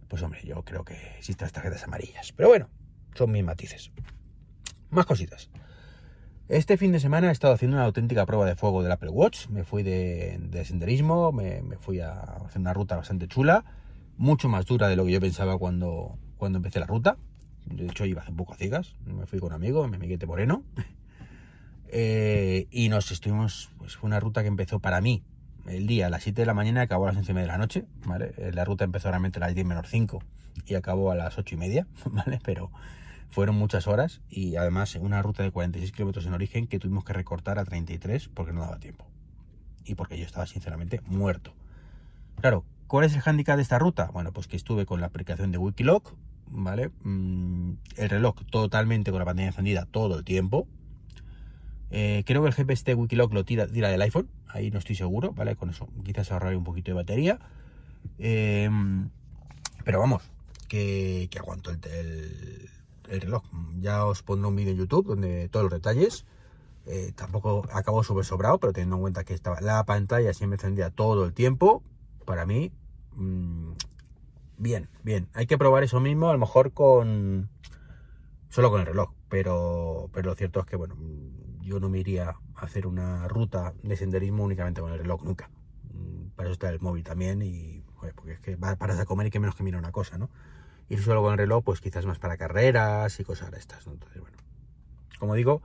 pues 0.08 0.22
hombre, 0.24 0.42
yo 0.46 0.64
creo 0.64 0.84
que 0.84 0.96
existen 1.18 1.46
las 1.46 1.52
tarjetas 1.52 1.84
amarillas. 1.84 2.32
Pero 2.36 2.50
bueno, 2.50 2.70
son 3.16 3.32
mis 3.32 3.44
matices. 3.44 3.92
Más 4.90 5.06
cositas. 5.06 5.50
Este 6.48 6.78
fin 6.78 6.94
de 6.94 7.00
semana 7.02 7.28
he 7.28 7.32
estado 7.32 7.54
haciendo 7.54 7.76
una 7.76 7.86
auténtica 7.86 8.26
prueba 8.26 8.46
de 8.46 8.56
fuego 8.56 8.82
del 8.82 8.92
Apple 8.92 9.10
Watch. 9.10 9.48
Me 9.50 9.66
fui 9.66 9.84
de, 9.84 10.64
senderismo, 10.64 11.32
me, 11.34 11.62
fui 11.80 12.00
a 12.00 12.14
hacer 12.14 12.62
una 12.62 12.74
ruta 12.74 12.96
bastante 12.96 13.28
chula, 13.28 13.66
mucho 14.16 14.48
más 14.48 14.66
dura 14.66 14.88
de 14.88 14.96
lo 14.96 15.06
que 15.06 15.12
yo 15.12 15.20
pensaba 15.20 15.58
cuando, 15.58 16.18
cuando 16.38 16.58
empecé 16.58 16.80
la 16.80 16.86
ruta. 16.86 17.18
De 17.66 17.86
hecho, 17.86 18.06
iba 18.06 18.24
un 18.30 18.38
poco 18.38 18.54
a 18.54 18.56
ciegas. 18.56 18.96
Me 19.06 19.26
fui 19.26 19.40
con 19.40 19.48
un 19.48 19.56
amigo, 19.56 19.88
mi 19.88 19.96
amiguete 19.96 20.26
moreno. 20.26 20.64
Eh, 21.90 22.68
y 22.70 22.90
nos 22.90 23.12
estuvimos, 23.12 23.70
pues 23.78 23.96
fue 23.96 24.10
una 24.10 24.20
ruta 24.20 24.42
que 24.42 24.50
empezó 24.50 24.82
para 24.82 25.00
mí 25.00 25.24
el 25.68 25.88
día 25.88 26.08
a 26.08 26.10
las 26.10 26.24
7 26.24 26.42
de 26.42 26.46
la 26.46 26.54
mañana 26.54 26.82
y 26.82 26.84
acabó 26.84 27.06
a 27.06 27.10
las 27.10 27.18
11 27.18 27.34
de 27.34 27.48
la 27.48 27.58
noche, 27.58 27.86
¿vale? 28.06 28.34
Eh, 28.38 28.52
la 28.54 28.66
ruta 28.66 28.84
empezó 28.84 29.10
realmente 29.10 29.40
a 29.40 29.42
las 29.42 29.56
10 29.56 29.66
menos 29.66 29.88
5 29.90 30.22
y 30.66 30.76
acabó 30.76 31.12
a 31.12 31.16
las 31.16 31.38
8 31.38 31.56
y 31.56 31.58
media, 31.58 31.88
¿vale? 32.06 32.40
Pero 32.44 32.72
fueron 33.30 33.56
muchas 33.56 33.88
horas 33.88 34.22
y 34.30 34.56
además 34.56 34.96
una 34.96 35.22
ruta 35.22 35.44
de 35.44 35.52
46 35.52 35.92
kilómetros 35.92 36.26
en 36.26 36.34
origen 36.34 36.68
que 36.68 36.80
tuvimos 36.80 37.04
que 37.04 37.14
recortar 37.14 37.60
a 37.60 37.66
33 37.66 38.30
porque 38.30 38.54
no 38.54 38.62
daba 38.62 38.80
tiempo. 38.80 39.06
Y 39.86 39.96
porque 39.96 40.18
yo 40.18 40.26
estaba 40.26 40.46
sinceramente 40.46 41.02
muerto. 41.06 41.54
Claro, 42.42 42.64
¿cuál 42.88 43.06
es 43.06 43.16
el 43.16 43.22
hándicap 43.22 43.56
de 43.56 43.64
esta 43.64 43.80
ruta? 43.80 44.10
Bueno, 44.12 44.32
pues 44.32 44.48
que 44.48 44.58
estuve 44.58 44.86
con 44.86 45.02
la 45.02 45.08
aplicación 45.08 45.52
de 45.52 45.58
Wikiloc, 45.58 46.14
¿vale? 46.50 46.92
Mm, 47.04 47.74
el 47.96 48.10
reloj 48.10 48.36
totalmente 48.50 49.12
con 49.12 49.20
la 49.20 49.26
pantalla 49.26 49.48
encendida 49.48 49.86
todo 49.86 50.18
el 50.18 50.24
tiempo. 50.24 50.68
Eh, 51.90 52.24
creo 52.26 52.42
que 52.42 52.50
el 52.50 52.54
GPS 52.54 52.84
de 52.84 52.96
Wikiloc 52.96 53.34
lo 53.34 53.46
tira, 53.46 53.68
tira 53.68 53.90
del 53.90 54.02
iPhone, 54.02 54.30
ahí 54.48 54.72
no 54.72 54.80
estoy 54.80 54.96
seguro, 54.96 55.32
¿vale? 55.32 55.56
Con 55.56 55.70
eso 55.70 55.88
quizás 56.04 56.32
ahorraré 56.32 56.56
un 56.58 56.64
poquito 56.64 56.92
de 56.92 56.96
batería. 56.96 57.40
Eh, 58.20 58.70
pero 59.84 60.00
vamos, 60.00 60.24
que, 60.68 61.28
que 61.32 61.40
aguanto 61.40 61.72
el, 61.72 61.80
el 63.10 63.22
reloj. 63.22 63.44
Ya 63.80 64.06
os 64.06 64.24
pondré 64.24 64.48
un 64.48 64.56
vídeo 64.56 64.72
en 64.72 64.78
YouTube 64.78 65.08
donde 65.08 65.50
todos 65.50 65.64
los 65.64 65.74
detalles. 65.74 66.26
Eh, 66.86 67.12
tampoco 67.16 67.66
acabó 67.74 68.04
súper 68.04 68.24
sobrado, 68.24 68.60
pero 68.60 68.72
teniendo 68.72 68.96
en 68.96 69.02
cuenta 69.02 69.24
que 69.26 69.34
estaba 69.34 69.60
la 69.60 69.86
pantalla 69.86 70.34
siempre 70.34 70.56
encendía 70.56 70.90
todo 70.90 71.26
el 71.26 71.34
tiempo, 71.34 71.84
para 72.26 72.46
mí, 72.46 72.72
mm, 73.16 73.72
bien, 74.58 74.90
bien. 75.04 75.28
Hay 75.34 75.48
que 75.48 75.58
probar 75.58 75.84
eso 75.84 76.00
mismo, 76.00 76.30
a 76.30 76.34
lo 76.34 76.40
mejor 76.40 76.72
con 76.72 77.50
solo 78.50 78.72
con 78.72 78.80
el 78.80 78.88
reloj, 78.88 79.12
pero, 79.28 80.10
pero 80.14 80.30
lo 80.30 80.36
cierto 80.36 80.62
es 80.62 80.66
que, 80.66 80.78
bueno, 80.78 80.96
yo 81.68 81.80
no 81.80 81.90
me 81.90 82.00
iría 82.00 82.30
a 82.56 82.66
hacer 82.66 82.88
una 82.88 83.28
ruta 83.28 83.74
de 83.84 83.96
senderismo 83.96 84.44
únicamente 84.44 84.82
con 84.82 84.92
el 84.92 85.00
reloj, 85.00 85.24
nunca. 85.24 85.50
Mm, 85.94 86.30
para 86.36 86.50
eso 86.50 86.54
está 86.54 86.70
el 86.70 86.80
móvil 86.80 87.04
también 87.04 87.42
y, 87.42 87.84
porque 88.16 88.34
es 88.34 88.40
que 88.40 88.56
va 88.56 88.76
para 88.76 89.06
comer 89.06 89.28
y 89.28 89.30
que 89.30 89.40
menos 89.40 89.56
que 89.56 89.64
mira 89.64 89.78
una 89.78 89.92
cosa, 89.92 90.18
¿no? 90.18 90.30
ir 90.90 91.02
solo 91.02 91.22
con 91.22 91.34
el 91.34 91.38
reloj, 91.38 91.64
pues 91.64 91.82
quizás 91.82 92.06
más 92.06 92.20
para 92.20 92.38
carreras 92.38 93.20
y 93.20 93.24
cosas 93.24 93.52
de 93.52 93.58
estas. 93.58 93.86
Entonces, 93.88 94.22
bueno, 94.22 94.38
como 95.20 95.36
digo, 95.36 95.62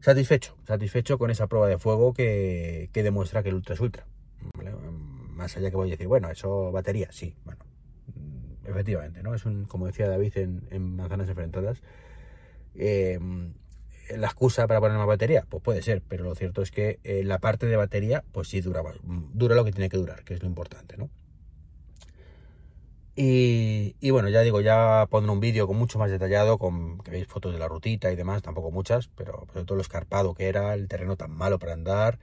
satisfecho, 0.00 0.56
satisfecho 0.66 1.18
con 1.18 1.30
esa 1.30 1.46
prueba 1.46 1.68
de 1.68 1.78
fuego 1.78 2.12
que, 2.12 2.90
demuestra 2.92 3.42
que 3.42 3.50
el 3.50 3.56
Ultra 3.56 3.74
es 3.74 3.80
Ultra. 3.80 4.06
Más 5.30 5.56
allá 5.56 5.70
que 5.70 5.76
voy 5.76 5.88
a 5.88 5.92
decir, 5.92 6.08
bueno, 6.08 6.30
eso 6.30 6.72
batería, 6.72 7.12
sí, 7.12 7.36
bueno, 7.44 7.64
efectivamente, 8.64 9.22
¿no? 9.22 9.34
Es 9.34 9.46
un, 9.46 9.66
como 9.66 9.86
decía 9.86 10.08
David 10.08 10.36
en, 10.36 10.96
Manzanas 10.96 11.28
Enfrentadas, 11.28 11.80
eh, 12.74 13.20
la 14.16 14.26
excusa 14.28 14.66
para 14.66 14.80
poner 14.80 14.96
más 14.96 15.06
batería, 15.06 15.44
pues 15.48 15.62
puede 15.62 15.82
ser, 15.82 16.02
pero 16.06 16.24
lo 16.24 16.34
cierto 16.34 16.62
es 16.62 16.70
que 16.70 16.98
eh, 17.04 17.22
la 17.24 17.38
parte 17.38 17.66
de 17.66 17.76
batería, 17.76 18.24
pues 18.32 18.48
sí 18.48 18.60
dura, 18.60 18.82
dura 19.02 19.54
lo 19.54 19.64
que 19.64 19.72
tiene 19.72 19.88
que 19.88 19.96
durar, 19.96 20.24
que 20.24 20.34
es 20.34 20.42
lo 20.42 20.48
importante, 20.48 20.96
¿no? 20.96 21.10
Y, 23.20 24.10
bueno, 24.10 24.28
ya 24.28 24.42
digo, 24.42 24.60
ya 24.60 25.08
pondré 25.10 25.32
un 25.32 25.40
vídeo 25.40 25.66
con 25.66 25.76
mucho 25.76 25.98
más 25.98 26.08
detallado, 26.08 26.56
con 26.56 26.98
que 26.98 27.10
veis 27.10 27.26
fotos 27.26 27.52
de 27.52 27.58
la 27.58 27.66
rutita 27.66 28.12
y 28.12 28.16
demás, 28.16 28.42
tampoco 28.42 28.70
muchas, 28.70 29.08
pero 29.08 29.44
sobre 29.52 29.64
todo 29.64 29.74
lo 29.74 29.82
escarpado 29.82 30.34
que 30.34 30.46
era, 30.46 30.72
el 30.74 30.86
terreno 30.86 31.16
tan 31.16 31.32
malo 31.32 31.58
para 31.58 31.72
andar. 31.72 32.20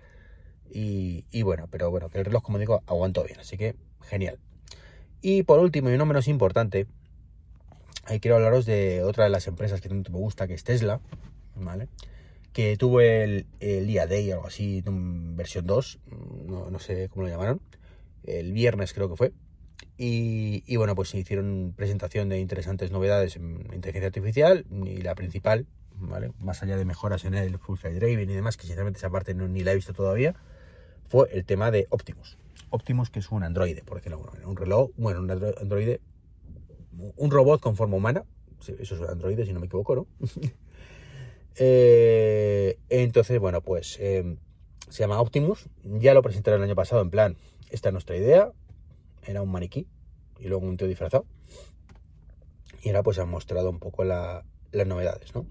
Y, 0.72 1.42
bueno, 1.44 1.68
pero 1.70 1.92
bueno, 1.92 2.10
que 2.10 2.20
el 2.20 2.24
reloj, 2.24 2.44
como 2.44 2.60
digo, 2.60 2.82
aguantó 2.88 3.26
bien, 3.26 3.42
así 3.42 3.58
que 3.58 3.76
genial. 4.04 4.40
Y 5.22 5.44
por 5.44 5.60
último, 5.60 5.90
y 5.90 5.98
no 5.98 6.06
menos 6.06 6.30
importante, 6.30 6.88
ahí 8.06 8.22
quiero 8.22 8.38
hablaros 8.38 8.66
de 8.66 9.04
otra 9.04 9.26
de 9.26 9.32
las 9.32 9.48
empresas 9.48 9.82
que 9.82 9.90
tanto 9.90 10.14
me 10.14 10.20
gusta, 10.20 10.48
que 10.48 10.54
es 10.54 10.64
Tesla, 10.64 11.02
¿vale? 11.56 11.88
Que 12.54 12.78
tuvo 12.78 13.02
el, 13.02 13.48
el 13.60 13.88
día 13.88 14.08
Day, 14.08 14.32
algo 14.32 14.48
así, 14.48 14.84
versión 14.86 15.66
2, 15.66 16.00
no, 16.48 16.70
no 16.70 16.80
sé 16.80 17.10
cómo 17.10 17.24
lo 17.26 17.30
llamaron, 17.30 17.62
el 18.24 18.54
viernes 18.54 18.94
creo 18.94 19.10
que 19.10 19.16
fue 19.16 19.34
y, 19.98 20.76
bueno, 20.76 20.94
pues 20.94 21.10
se 21.10 21.18
hicieron 21.18 21.74
presentación 21.76 22.28
de 22.28 22.40
interesantes 22.40 22.92
novedades 22.92 23.38
en 23.38 23.62
inteligencia 23.74 24.08
artificial 24.08 24.66
y 24.70 24.98
la 24.98 25.16
principal, 25.16 25.68
¿vale? 25.96 26.32
Más 26.40 26.62
allá 26.64 26.76
de 26.76 26.84
mejoras 26.84 27.24
en 27.24 27.34
el 27.34 27.58
full 27.60 27.78
flight 27.78 27.98
driving 27.98 28.30
y 28.30 28.34
demás, 28.34 28.58
que 28.58 28.64
sinceramente 28.64 28.98
esa 28.98 29.10
parte 29.10 29.34
no, 29.34 29.48
ni 29.48 29.64
la 29.64 29.72
he 29.72 29.76
visto 29.76 29.94
todavía, 29.94 30.36
fue 31.08 31.30
el 31.32 31.46
tema 31.46 31.72
de 31.72 31.88
Optimus. 31.92 32.38
Optimus, 32.72 33.10
que 33.10 33.20
es 33.20 33.32
un 33.32 33.44
androide, 33.44 33.84
por 33.84 33.98
decirlo 33.98 34.22
de 34.38 34.46
un 34.46 34.58
reloj, 34.58 34.92
bueno, 34.98 35.22
un 35.22 35.32
androide, 35.32 36.02
un 37.16 37.32
robot 37.32 37.62
con 37.62 37.78
forma 37.78 37.96
humana, 37.96 38.26
eso 38.80 38.96
es 38.96 39.10
androide 39.10 39.46
si 39.46 39.54
no 39.54 39.62
me 39.62 39.68
equivoco, 39.68 39.96
¿no? 39.96 40.08
Eh, 41.58 42.78
entonces, 42.90 43.40
bueno, 43.40 43.62
pues 43.62 43.98
eh, 44.00 44.38
se 44.90 45.04
llama 45.04 45.22
Optimus, 45.22 45.68
ya 45.84 46.14
lo 46.14 46.22
presentaron 46.22 46.62
el 46.62 46.66
año 46.66 46.76
pasado 46.76 47.02
en 47.02 47.10
plan, 47.10 47.38
esta 47.70 47.90
es 47.90 47.94
nuestra 47.94 48.18
idea, 48.18 48.52
era 49.24 49.42
un 49.42 49.52
maniquí 49.52 49.88
y 50.40 50.48
luego 50.48 50.66
un 50.66 50.78
tío 50.78 50.88
disfrazado. 50.88 51.26
Y 52.82 52.90
ahora 52.90 53.04
pues 53.04 53.18
han 53.18 53.30
mostrado 53.30 53.70
un 53.70 53.80
poco 53.80 54.04
las 54.04 54.44
novedades, 54.72 55.34
¿no? 55.34 55.46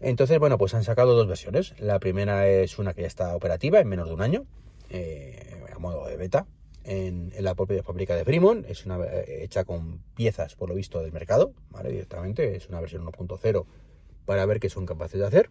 Entonces, 0.00 0.38
bueno, 0.38 0.56
pues 0.56 0.72
han 0.72 0.82
sacado 0.82 1.14
dos 1.14 1.28
versiones. 1.28 1.74
La 1.78 2.00
primera 2.00 2.48
es 2.48 2.78
una 2.78 2.94
que 2.94 3.02
ya 3.02 3.06
está 3.06 3.36
operativa 3.36 3.80
en 3.80 3.88
menos 3.88 4.08
de 4.08 4.14
un 4.14 4.22
año, 4.22 4.46
eh, 4.88 5.62
a 5.74 5.78
modo 5.78 6.06
de 6.06 6.16
beta, 6.16 6.46
en, 6.84 7.32
la 7.38 7.54
propia 7.54 7.82
fábrica 7.82 8.16
de 8.16 8.24
Fremont. 8.24 8.64
Es 8.66 8.86
una 8.86 8.98
eh, 9.04 9.44
hecha 9.44 9.64
con 9.64 10.02
piezas, 10.14 10.56
por 10.56 10.70
lo 10.70 10.74
visto, 10.74 11.02
del 11.02 11.12
mercado, 11.12 11.52
¿vale? 11.68 11.90
Directamente. 11.90 12.56
Es 12.56 12.70
una 12.70 12.80
versión 12.80 13.04
1.0 13.04 13.66
para 14.24 14.46
ver 14.46 14.60
qué 14.60 14.68
son 14.68 14.86
capaces 14.86 15.20
de 15.20 15.26
hacer. 15.26 15.50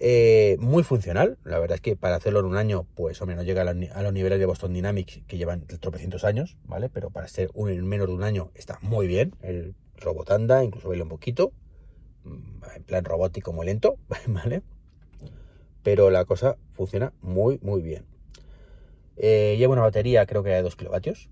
Eh, 0.00 0.56
muy 0.60 0.84
funcional, 0.84 1.38
la 1.42 1.58
verdad 1.58 1.74
es 1.74 1.80
que 1.80 1.96
para 1.96 2.14
hacerlo 2.14 2.38
en 2.40 2.46
un 2.46 2.56
año, 2.56 2.86
pues 2.94 3.20
hombre, 3.20 3.34
no 3.34 3.42
llega 3.42 3.62
a, 3.62 4.02
los 4.02 4.12
niveles 4.12 4.38
de 4.38 4.46
Boston 4.46 4.72
Dynamics 4.72 5.22
que 5.26 5.38
llevan 5.38 5.66
tropecientos 5.66 6.24
años, 6.24 6.56
¿vale? 6.64 6.88
Pero 6.88 7.10
para 7.10 7.26
ser 7.26 7.50
un, 7.54 7.68
en 7.68 7.84
menos 7.84 8.06
de 8.06 8.14
un 8.14 8.22
año 8.22 8.50
está 8.54 8.78
muy 8.80 9.08
bien. 9.08 9.34
El 9.42 9.74
robot 9.96 10.30
anda, 10.30 10.62
incluso 10.62 10.88
baila 10.88 11.02
un 11.02 11.08
poquito, 11.08 11.52
mm, 12.24 12.62
en 12.76 12.82
plan 12.84 13.04
robótico 13.04 13.52
muy 13.52 13.66
lento, 13.66 13.96
¿vale? 14.28 14.62
Pero 15.82 16.10
la 16.10 16.24
cosa 16.24 16.56
funciona 16.74 17.12
muy, 17.20 17.58
muy 17.62 17.82
bien. 17.82 18.04
Eh, 19.16 19.56
lleva 19.58 19.72
una 19.72 19.82
batería, 19.82 20.26
creo 20.26 20.44
que 20.44 20.50
de 20.50 20.62
2 20.62 20.76
kilovatios, 20.76 21.28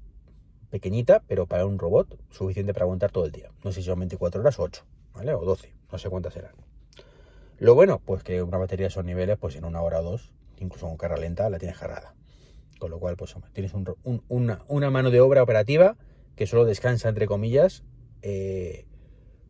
pequeñita, 0.70 1.22
pero 1.28 1.46
para 1.46 1.66
un 1.66 1.78
robot 1.78 2.18
suficiente 2.30 2.74
para 2.74 2.82
aguantar 2.84 3.12
todo 3.12 3.26
el 3.26 3.32
día. 3.32 3.50
No 3.62 3.70
sé 3.70 3.80
si 3.80 3.86
son 3.86 4.00
24 4.00 4.40
horas 4.40 4.58
o 4.58 4.64
8, 4.64 4.84
¿vale? 5.14 5.34
O 5.34 5.44
12, 5.44 5.72
no 5.90 5.98
sé 5.98 6.08
cuántas 6.08 6.34
serán. 6.34 6.54
Lo 7.58 7.74
bueno, 7.74 8.00
pues 8.04 8.22
que 8.22 8.42
una 8.42 8.58
batería 8.58 8.84
de 8.84 8.88
esos 8.88 9.04
niveles, 9.04 9.38
pues 9.38 9.56
en 9.56 9.64
una 9.64 9.80
hora 9.80 10.00
o 10.00 10.02
dos, 10.02 10.32
incluso 10.58 10.86
con 10.86 10.96
carga 10.96 11.16
lenta, 11.16 11.48
la 11.48 11.58
tienes 11.58 11.78
cargada. 11.78 12.14
Con 12.78 12.90
lo 12.90 12.98
cual, 12.98 13.16
pues 13.16 13.34
hombre, 13.34 13.50
tienes 13.54 13.72
una, 14.28 14.90
mano 14.90 15.10
de 15.10 15.20
obra 15.20 15.42
operativa 15.42 15.96
que 16.34 16.46
solo 16.46 16.66
descansa, 16.66 17.08
entre 17.08 17.26
comillas, 17.26 17.82
eh, 18.20 18.86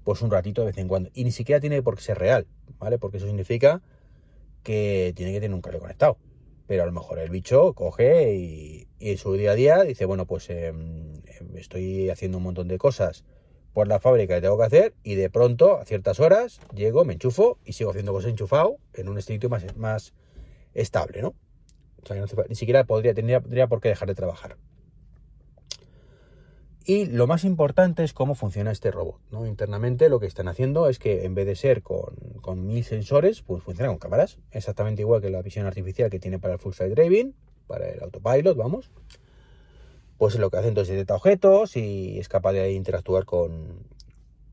pues 0.05 0.23
un 0.23 0.31
ratito 0.31 0.61
de 0.61 0.69
vez 0.69 0.79
en 0.79 0.87
cuando. 0.87 1.11
Y 1.15 1.25
ni 1.25 1.33
siquiera 1.33 1.61
tiene 1.61 1.83
por 1.83 1.97
qué 1.97 2.03
ser 2.03 2.19
real, 2.19 2.47
¿vale? 2.79 2.99
Porque 2.99 3.17
eso 3.17 3.27
significa 3.27 3.83
que 4.63 5.13
tiene 5.17 5.33
que 5.33 5.41
tener 5.41 5.55
un 5.55 5.61
cable 5.61 5.81
conectado. 5.81 6.19
Pero 6.69 6.85
a 6.85 6.87
lo 6.87 6.93
mejor 6.93 7.19
el 7.19 7.31
bicho 7.31 7.73
coge 7.75 8.37
y, 8.37 8.89
en 9.01 9.19
su 9.19 9.33
día 9.35 9.53
a 9.53 9.55
día 9.55 9.83
dice, 9.83 10.05
bueno, 10.05 10.27
pues 10.27 10.49
em, 10.51 11.23
estoy 11.57 12.11
haciendo 12.11 12.39
un 12.39 12.45
montón 12.45 12.69
de 12.69 12.79
cosas 12.79 13.25
por 13.77 13.89
la 13.89 14.01
fábrica 14.01 14.37
que 14.37 14.41
tengo 14.41 14.57
que 14.57 14.65
hacer 14.65 14.95
y 15.03 15.17
de 15.17 15.29
pronto 15.29 15.77
a 15.77 15.85
ciertas 15.85 16.19
horas 16.19 16.61
llego, 16.75 17.05
me 17.05 17.13
enchufo 17.13 17.59
y 17.63 17.75
sigo 17.75 17.91
haciendo 17.91 18.11
cosas 18.11 18.31
enchufado 18.31 18.79
en 18.95 19.07
un 19.07 19.19
estilo 19.19 19.51
más, 19.51 19.77
más 19.77 20.15
estable, 20.73 21.21
¿no? 21.21 21.35
O 22.03 22.07
sea, 22.07 22.17
ni 22.49 22.55
siquiera 22.55 22.85
podría, 22.85 23.13
tendría, 23.13 23.67
por 23.67 23.83
qué 23.83 23.91
dejar 23.91 24.09
de 24.09 24.15
trabajar. 24.15 24.57
Y 26.87 27.05
lo 27.05 27.27
más 27.27 27.45
importante 27.45 28.03
es 28.03 28.15
cómo 28.15 28.35
funciona 28.35 28.71
este 28.71 28.91
robot. 28.91 29.21
¿no? 29.31 29.47
Internamente 29.47 30.09
lo 30.09 30.21
que 30.21 30.27
están 30.27 30.49
haciendo 30.49 30.89
es 30.89 30.99
que 30.99 31.27
en 31.27 31.35
vez 31.35 31.45
de 31.45 31.55
ser 31.55 31.83
con, 31.83 32.15
con 32.41 32.67
mil 32.67 32.83
sensores, 32.83 33.43
pues 33.43 33.63
funciona 33.63 33.91
con 33.91 33.99
cámaras. 33.99 34.39
Exactamente 34.53 35.03
igual 35.03 35.21
que 35.21 35.29
la 35.29 35.43
visión 35.43 35.67
artificial 35.67 36.09
que 36.09 36.19
tiene 36.19 36.39
para 36.39 36.55
el 36.55 36.61
Full 36.61 36.73
Side 36.73 36.95
Driving, 36.95 37.35
para 37.67 37.91
el 37.91 38.03
autopilot, 38.03 38.57
vamos 38.57 38.91
pues 40.19 40.37
lo 40.37 40.51
que 40.51 40.59
hace 40.59 40.69
entonces 40.69 40.95
detecta 40.95 41.15
objetos 41.15 41.77
y 41.77 42.19
es 42.19 42.29
capaz 42.29 42.53
de 42.53 42.73
interactuar 42.73 43.25
con, 43.25 43.87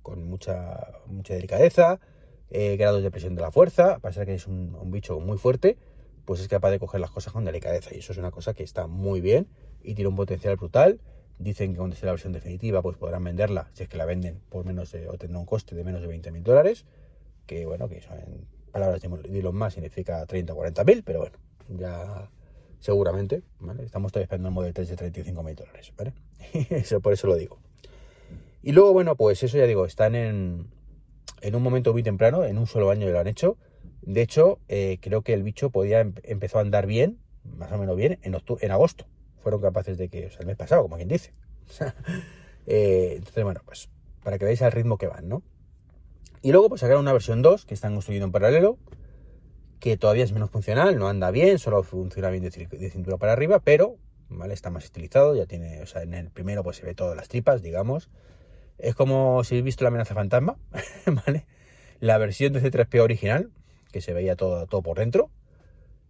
con 0.01 0.27
mucha, 0.27 0.99
mucha 1.07 1.33
delicadeza, 1.33 1.99
eh, 2.49 2.75
grados 2.77 3.01
de 3.01 3.09
presión 3.09 3.35
de 3.35 3.41
la 3.41 3.51
fuerza, 3.51 3.99
pasa 3.99 4.25
que 4.25 4.35
es 4.35 4.45
un, 4.45 4.91
bicho 4.91 5.19
muy 5.19 5.37
fuerte, 5.37 5.77
pues 6.25 6.39
es 6.39 6.47
capaz 6.47 6.71
de 6.71 6.79
coger 6.79 7.01
las 7.01 7.09
cosas 7.09 7.33
con 7.33 7.45
delicadeza 7.45 7.95
y 7.95 7.99
eso 7.99 8.11
es 8.11 8.17
una 8.17 8.31
cosa 8.31 8.53
que 8.53 8.63
está 8.63 8.87
muy 8.87 9.21
bien 9.21 9.47
y 9.81 9.95
tiene 9.95 10.09
un 10.09 10.15
potencial 10.15 10.55
brutal. 10.57 10.99
Dicen 11.39 11.71
que 11.71 11.77
cuando 11.77 11.95
sea 11.95 12.05
la 12.05 12.11
versión 12.11 12.31
definitiva 12.31 12.81
pues 12.81 12.95
podrán 12.97 13.23
venderla, 13.23 13.71
si 13.73 13.83
es 13.83 13.89
que 13.89 13.97
la 13.97 14.05
venden 14.05 14.39
por 14.49 14.65
menos 14.65 14.91
de, 14.91 15.09
o 15.09 15.17
tendrá 15.17 15.39
un 15.39 15.45
coste 15.45 15.75
de 15.75 15.83
menos 15.83 16.01
de 16.01 16.07
20 16.07 16.31
mil 16.31 16.43
dólares, 16.43 16.85
que 17.47 17.65
bueno, 17.65 17.89
que 17.89 17.97
eso 17.97 18.13
en 18.13 18.45
palabras 18.71 19.01
de 19.01 19.39
Elon 19.39 19.57
Musk 19.57 19.75
significa 19.75 20.25
30 20.25 20.53
o 20.53 20.55
40 20.55 20.83
mil, 20.83 21.03
pero 21.03 21.19
bueno, 21.19 21.37
ya 21.69 22.29
seguramente, 22.83 23.43
¿vale? 23.59 23.85
Estamos 23.85 24.11
todavía 24.11 24.25
esperando 24.25 24.49
el 24.49 24.53
Model 24.53 24.73
3 24.73 24.89
de 24.89 24.95
35 24.97 25.41
mil 25.41 25.55
dólares, 25.55 25.93
¿vale? 25.97 26.11
eso, 26.69 26.99
por 26.99 27.13
eso 27.13 27.27
lo 27.27 27.37
digo. 27.37 27.57
Y 28.61 28.73
luego, 28.73 28.91
bueno, 28.91 29.15
pues 29.15 29.41
eso 29.41 29.57
ya 29.57 29.65
digo, 29.65 29.85
están 29.85 30.15
en, 30.15 30.67
en 31.39 31.55
un 31.55 31.63
momento 31.63 31.93
muy 31.93 32.03
temprano, 32.03 32.43
en 32.43 32.57
un 32.57 32.67
solo 32.67 32.91
año 32.91 33.07
lo 33.07 33.17
han 33.17 33.27
hecho. 33.27 33.57
De 34.01 34.21
hecho, 34.21 34.59
eh, 34.67 34.97
creo 34.99 35.21
que 35.21 35.33
el 35.33 35.43
bicho 35.43 35.69
podía 35.69 36.01
empezó 36.23 36.57
a 36.57 36.61
andar 36.61 36.85
bien, 36.85 37.19
más 37.45 37.71
o 37.71 37.77
menos 37.77 37.95
bien, 37.95 38.19
en, 38.21 38.35
en 38.35 38.71
agosto. 38.71 39.05
Fueron 39.41 39.61
capaces 39.61 39.97
de 39.97 40.09
que, 40.09 40.29
el 40.37 40.45
mes 40.45 40.57
pasado, 40.57 40.81
como 40.81 40.97
quien 40.97 41.07
dice. 41.07 41.33
Eh, 42.65 43.15
entonces, 43.17 43.43
bueno, 43.43 43.59
pues 43.65 43.89
para 44.23 44.39
que 44.39 44.45
veáis 44.45 44.61
el 44.61 44.71
ritmo 44.71 44.97
que 44.97 45.07
van, 45.07 45.27
¿no? 45.27 45.43
Y 46.41 46.53
luego 46.53 46.69
pues 46.69 46.79
sacaron 46.79 47.01
una 47.01 47.11
versión 47.11 47.41
2 47.41 47.65
que 47.65 47.73
están 47.73 47.91
construyendo 47.91 48.25
en 48.25 48.31
paralelo, 48.31 48.77
que 49.83 49.97
todavía 49.97 50.23
es 50.23 50.31
menos 50.31 50.49
funcional, 50.49 50.97
no 50.97 51.09
anda 51.09 51.29
bien, 51.29 51.59
solo 51.59 51.83
funciona 51.83 52.29
bien 52.29 52.41
de, 52.41 52.89
cintura 52.89 53.17
para 53.17 53.33
arriba, 53.33 53.59
pero 53.59 53.97
¿vale? 54.29 54.53
está 54.53 54.69
más 54.69 54.85
estilizado, 54.85 55.35
ya 55.35 55.45
tiene, 55.45 55.81
o 55.81 55.85
sea, 55.85 56.03
en 56.03 56.13
el 56.13 56.29
primero 56.29 56.63
pues 56.63 56.77
se 56.77 56.85
ve 56.85 56.95
todas 56.95 57.17
las 57.17 57.27
tripas, 57.27 57.61
digamos. 57.61 58.09
Es 58.77 58.95
como 58.95 59.43
si 59.43 59.55
habéis 59.55 59.65
visto 59.65 59.83
la 59.83 59.89
amenaza 59.89 60.13
fantasma, 60.13 60.55
¿vale? 61.25 61.45
La 61.99 62.17
versión 62.17 62.53
de 62.53 62.61
C3P 62.61 63.01
original, 63.01 63.51
que 63.91 63.99
se 63.99 64.13
veía 64.13 64.37
todo, 64.37 64.67
todo 64.67 64.81
por 64.81 64.99
dentro, 64.99 65.29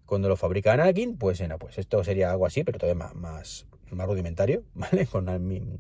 cuando 0.05 0.29
lo 0.29 0.35
fabrica 0.35 0.73
Anakin, 0.73 1.17
pues, 1.17 1.39
bueno, 1.39 1.57
pues 1.57 1.79
esto 1.79 2.03
sería 2.03 2.29
algo 2.29 2.45
así, 2.45 2.63
pero 2.63 2.77
todavía 2.77 3.11
más, 3.11 3.65
más, 3.89 4.07
rudimentario, 4.07 4.61
¿vale? 4.75 5.07
Con, 5.07 5.25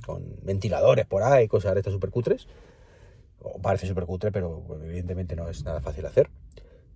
con, 0.03 0.35
ventiladores 0.41 1.05
por 1.05 1.21
ahí, 1.21 1.47
cosas 1.47 1.75
de 1.75 1.81
estas 1.81 1.93
super 1.93 2.09
cutres. 2.09 2.47
O 3.39 3.61
parece 3.61 3.85
super 3.85 4.05
cutre, 4.05 4.31
pero 4.31 4.65
evidentemente 4.83 5.35
no 5.35 5.47
es 5.47 5.63
nada 5.63 5.79
fácil 5.79 6.07
hacer. 6.07 6.31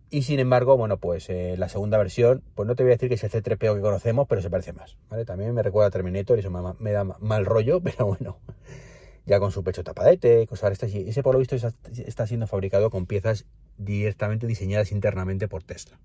Y 0.09 0.21
sin 0.21 0.39
embargo, 0.39 0.77
bueno, 0.77 0.97
pues 0.97 1.29
eh, 1.29 1.55
la 1.57 1.67
segunda 1.67 1.97
versión, 1.97 2.41
pues 2.55 2.65
no 2.65 2.75
te 2.75 2.83
voy 2.83 2.91
a 2.91 2.95
decir 2.95 3.09
que 3.09 3.15
es 3.15 3.23
el 3.23 3.31
C3PO 3.31 3.75
que 3.75 3.81
conocemos, 3.81 4.25
pero 4.27 4.41
se 4.41 4.49
parece 4.49 4.71
más, 4.71 4.97
¿vale? 5.09 5.25
También 5.25 5.53
me 5.53 5.61
recuerda 5.61 5.87
a 5.87 5.91
Terminator 5.91 6.37
y 6.37 6.39
eso 6.39 6.49
me, 6.79 6.91
da 6.91 7.03
mal 7.03 7.45
rollo, 7.45 7.81
pero 7.83 8.05
bueno, 8.05 8.37
ya 9.25 9.39
con 9.39 9.51
su 9.51 9.63
pecho 9.63 9.83
tapadete, 9.83 10.47
cosas 10.47 10.71
estas. 10.71 10.93
Y 10.93 11.09
ese 11.09 11.23
por 11.23 11.33
lo 11.33 11.39
visto 11.39 11.55
está 11.55 12.25
siendo 12.25 12.47
fabricado 12.47 12.89
con 12.89 13.05
piezas 13.05 13.45
directamente 13.77 14.47
diseñadas 14.47 14.93
internamente 14.93 15.49
por 15.49 15.63
Tesla. 15.63 15.99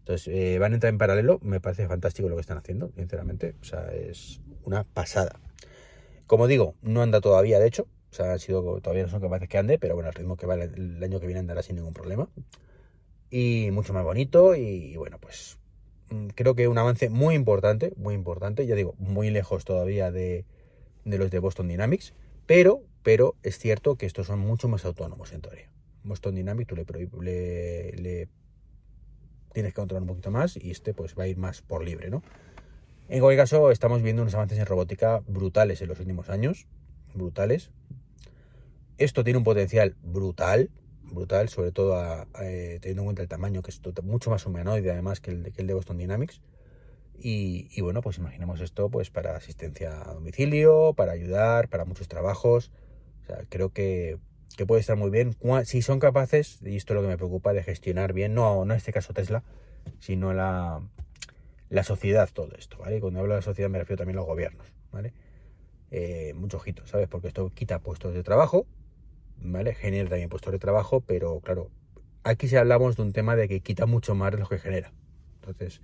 Entonces, 0.00 0.28
eh, 0.28 0.58
van 0.58 0.72
a 0.72 0.74
entrar 0.76 0.92
en 0.92 0.98
paralelo, 0.98 1.38
me 1.42 1.60
parece 1.60 1.86
fantástico 1.88 2.28
lo 2.28 2.34
que 2.34 2.42
están 2.42 2.58
haciendo, 2.58 2.90
sinceramente, 2.94 3.54
o 3.60 3.64
sea, 3.64 3.90
es 3.92 4.40
una 4.64 4.84
pasada. 4.84 5.40
Como 6.26 6.46
digo, 6.46 6.74
no 6.82 7.02
anda 7.02 7.22
todavía, 7.22 7.58
de 7.58 7.68
hecho, 7.68 7.86
o 8.10 8.14
sea, 8.14 8.32
han 8.32 8.38
sido, 8.38 8.80
todavía 8.80 9.02
no 9.02 9.08
son 9.08 9.20
capaces 9.20 9.48
que 9.48 9.58
ande, 9.58 9.78
pero 9.78 9.94
bueno, 9.94 10.10
el 10.10 10.14
ritmo 10.14 10.36
que 10.36 10.46
va 10.46 10.54
el 10.54 11.02
año 11.02 11.20
que 11.20 11.26
viene 11.26 11.40
andará 11.40 11.62
sin 11.62 11.76
ningún 11.76 11.94
problema 11.94 12.28
y 13.30 13.70
mucho 13.72 13.92
más 13.92 14.04
bonito 14.04 14.54
y, 14.54 14.96
bueno, 14.96 15.18
pues 15.18 15.58
mm, 16.10 16.28
creo 16.28 16.54
que 16.54 16.68
un 16.68 16.78
avance 16.78 17.10
muy 17.10 17.34
importante, 17.34 17.92
muy 17.96 18.14
importante, 18.14 18.66
ya 18.66 18.74
digo, 18.74 18.94
muy 18.98 19.30
lejos 19.30 19.64
todavía 19.64 20.10
de, 20.10 20.44
los 21.04 21.30
de 21.30 21.38
Boston 21.38 21.68
Dynamics, 21.68 22.14
pero, 22.46 22.82
pero 23.02 23.36
es 23.42 23.58
cierto 23.58 23.96
que 23.96 24.06
estos 24.06 24.26
son 24.26 24.38
mucho 24.40 24.68
más 24.68 24.84
autónomos 24.84 25.32
en 25.32 25.42
teoría. 25.42 25.70
Boston 26.04 26.34
Dynamics 26.34 26.68
tú 26.68 26.76
le, 27.22 27.92
le, 27.92 28.28
tienes 29.52 29.72
que 29.72 29.76
controlar 29.76 30.02
un 30.02 30.08
poquito 30.08 30.30
más 30.30 30.56
y 30.56 30.70
este 30.70 30.94
pues 30.94 31.14
va 31.18 31.24
a 31.24 31.28
ir 31.28 31.36
más 31.36 31.62
por 31.62 31.84
libre, 31.84 32.10
¿no? 32.10 32.22
En 33.08 33.20
cualquier 33.20 33.42
caso, 33.42 33.70
estamos 33.70 34.02
viendo 34.02 34.20
unos 34.20 34.34
avances 34.34 34.58
en 34.58 34.66
robótica 34.66 35.22
brutales 35.26 35.80
en 35.80 35.88
los 35.88 35.98
últimos 35.98 36.28
años, 36.28 36.66
brutales. 37.14 37.70
Esto 38.98 39.24
tiene 39.24 39.38
un 39.38 39.44
potencial 39.44 39.96
brutal, 40.02 40.70
brutal, 41.10 41.48
sobre 41.48 41.72
todo 41.72 42.00
eh, 42.40 42.78
teniendo 42.80 43.02
en 43.02 43.06
cuenta 43.06 43.22
el 43.22 43.28
tamaño, 43.28 43.62
que 43.62 43.70
es 43.70 43.80
mucho 44.02 44.30
más 44.30 44.46
humanoide 44.46 44.90
además 44.90 45.20
que 45.20 45.30
el, 45.30 45.42
de, 45.42 45.52
que 45.52 45.74
Boston 45.74 45.98
Dynamics. 45.98 46.40
Y, 47.20 47.80
bueno, 47.80 48.00
pues 48.00 48.18
imaginemos 48.18 48.60
esto 48.60 48.90
pues 48.90 49.10
para 49.10 49.34
asistencia 49.34 50.08
a 50.08 50.14
domicilio, 50.14 50.94
para 50.94 51.12
ayudar, 51.12 51.68
para 51.68 51.84
muchos 51.84 52.06
trabajos. 52.06 52.70
Creo 53.48 53.70
que, 53.72 54.18
puede 54.66 54.80
estar 54.80 54.96
muy 54.96 55.10
bien. 55.10 55.36
Si 55.64 55.82
son 55.82 55.98
capaces, 55.98 56.60
y 56.62 56.76
esto 56.76 56.92
es 56.92 56.96
lo 56.96 57.02
que 57.02 57.08
me 57.08 57.16
preocupa, 57.16 57.52
de 57.52 57.64
gestionar 57.64 58.12
bien, 58.12 58.34
no, 58.34 58.64
no 58.64 58.72
en 58.72 58.76
este 58.76 58.92
caso 58.92 59.12
Tesla, 59.12 59.42
sino 59.98 60.32
la, 60.32 60.80
la 61.70 61.82
sociedad, 61.82 62.28
todo 62.32 62.54
esto, 62.56 62.78
¿vale? 62.78 63.00
Cuando 63.00 63.20
hablo 63.20 63.34
de 63.34 63.40
la 63.40 63.42
sociedad 63.42 63.68
me 63.68 63.78
refiero 63.78 63.98
también 63.98 64.16
a 64.16 64.20
los 64.20 64.26
gobiernos, 64.26 64.66
¿vale? 64.90 65.12
Eh, 65.90 66.34
mucho 66.34 66.58
ojito, 66.58 66.86
¿sabes? 66.86 67.08
Porque 67.08 67.28
esto 67.28 67.50
quita 67.54 67.78
puestos 67.80 68.14
de 68.14 68.22
trabajo, 68.22 68.66
¿vale? 69.40 69.74
Genera 69.74 70.10
también 70.10 70.28
puestos 70.28 70.52
de 70.52 70.58
trabajo, 70.58 71.00
pero 71.00 71.40
claro, 71.40 71.70
aquí 72.24 72.48
si 72.48 72.56
hablamos 72.56 72.96
de 72.96 73.02
un 73.02 73.12
tema 73.12 73.36
de 73.36 73.48
que 73.48 73.60
quita 73.60 73.86
mucho 73.86 74.14
más 74.14 74.32
de 74.32 74.38
lo 74.38 74.48
que 74.48 74.58
genera. 74.58 74.92
Entonces, 75.40 75.80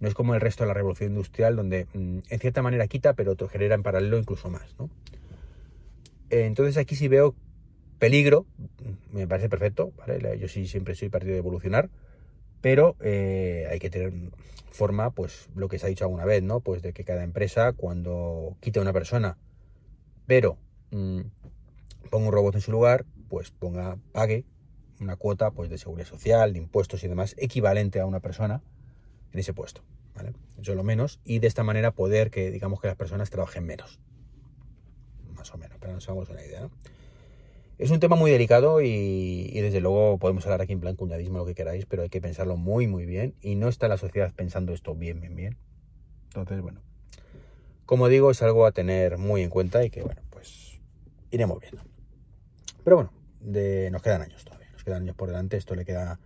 no 0.00 0.08
es 0.08 0.14
como 0.14 0.34
el 0.34 0.40
resto 0.40 0.64
de 0.64 0.68
la 0.68 0.74
revolución 0.74 1.10
industrial, 1.10 1.56
donde 1.56 1.86
mm, 1.92 2.18
en 2.28 2.38
cierta 2.38 2.62
manera 2.62 2.86
quita, 2.86 3.14
pero 3.14 3.36
genera 3.48 3.74
en 3.74 3.82
paralelo 3.82 4.18
incluso 4.18 4.48
más, 4.48 4.74
¿no? 4.78 4.90
Entonces 6.30 6.76
aquí 6.76 6.94
sí 6.94 7.08
veo 7.08 7.34
peligro, 7.98 8.46
me 9.12 9.26
parece 9.26 9.48
perfecto, 9.48 9.92
¿vale? 9.96 10.38
Yo 10.38 10.48
sí 10.48 10.66
siempre 10.66 10.94
soy 10.94 11.08
partido 11.08 11.32
de 11.32 11.38
evolucionar, 11.38 11.90
pero 12.60 12.96
eh, 13.00 13.66
hay 13.70 13.78
que 13.78 13.90
tener 13.90 14.12
forma, 14.70 15.10
pues 15.10 15.48
lo 15.56 15.68
que 15.68 15.78
se 15.78 15.86
ha 15.86 15.88
dicho 15.88 16.04
alguna 16.04 16.24
vez, 16.24 16.42
¿no? 16.42 16.60
Pues 16.60 16.82
de 16.82 16.92
que 16.92 17.04
cada 17.04 17.24
empresa 17.24 17.72
cuando 17.72 18.56
quita 18.60 18.80
a 18.80 18.82
una 18.82 18.92
persona, 18.92 19.36
pero 20.26 20.58
mm, 20.90 21.20
ponga 22.08 22.26
un 22.26 22.32
robot 22.32 22.54
en 22.56 22.60
su 22.60 22.72
lugar, 22.72 23.04
pues 23.28 23.50
ponga, 23.50 23.98
pague 24.12 24.44
una 25.00 25.16
cuota 25.16 25.50
pues, 25.50 25.70
de 25.70 25.78
seguridad 25.78 26.08
social, 26.08 26.52
de 26.52 26.58
impuestos 26.58 27.04
y 27.04 27.08
demás, 27.08 27.34
equivalente 27.38 28.00
a 28.00 28.06
una 28.06 28.20
persona 28.20 28.62
en 29.32 29.38
ese 29.38 29.52
puesto. 29.52 29.82
¿vale? 30.14 30.34
Eso 30.60 30.72
es 30.72 30.76
lo 30.76 30.84
menos. 30.84 31.20
Y 31.24 31.38
de 31.38 31.46
esta 31.46 31.62
manera 31.62 31.92
poder 31.92 32.30
que, 32.30 32.50
digamos, 32.50 32.80
que 32.80 32.88
las 32.88 32.96
personas 32.96 33.30
trabajen 33.30 33.64
menos. 33.64 34.00
Más 35.34 35.52
o 35.54 35.58
menos, 35.58 35.78
pero 35.80 35.92
nos 35.92 36.08
hagamos 36.08 36.28
una 36.30 36.44
idea. 36.44 36.68
Es 37.78 37.92
un 37.92 38.00
tema 38.00 38.16
muy 38.16 38.32
delicado 38.32 38.82
y, 38.82 39.52
desde 39.52 39.80
luego 39.80 40.18
podemos 40.18 40.44
hablar 40.46 40.62
aquí 40.62 40.72
en 40.72 40.80
plan 40.80 40.96
cuñadismo, 40.96 41.38
lo 41.38 41.46
que 41.46 41.54
queráis, 41.54 41.86
pero 41.86 42.02
hay 42.02 42.08
que 42.08 42.20
pensarlo 42.20 42.56
muy, 42.56 42.88
muy 42.88 43.06
bien. 43.06 43.34
Y 43.40 43.54
no 43.54 43.68
está 43.68 43.86
la 43.86 43.96
sociedad 43.96 44.32
pensando 44.34 44.72
esto 44.72 44.96
bien, 44.96 45.20
bien, 45.20 45.36
bien. 45.36 45.56
Entonces, 46.24 46.60
bueno, 46.60 46.82
como 47.86 48.08
digo, 48.08 48.32
es 48.32 48.42
algo 48.42 48.66
a 48.66 48.72
tener 48.72 49.16
muy 49.16 49.42
en 49.42 49.50
cuenta 49.50 49.84
y 49.84 49.90
que, 49.90 50.02
bueno, 50.02 50.20
pues 50.30 50.80
iremos 51.30 51.60
viendo. 51.60 51.82
Pero 52.88 52.96
bueno, 52.96 53.12
de, 53.40 53.90
nos 53.90 54.00
quedan 54.00 54.22
años 54.22 54.42
todavía, 54.46 54.70
nos 54.72 54.82
quedan 54.82 55.02
años 55.02 55.14
por 55.14 55.28
delante. 55.28 55.58
Esto 55.58 55.74
le 55.74 55.84
queda 55.84 56.18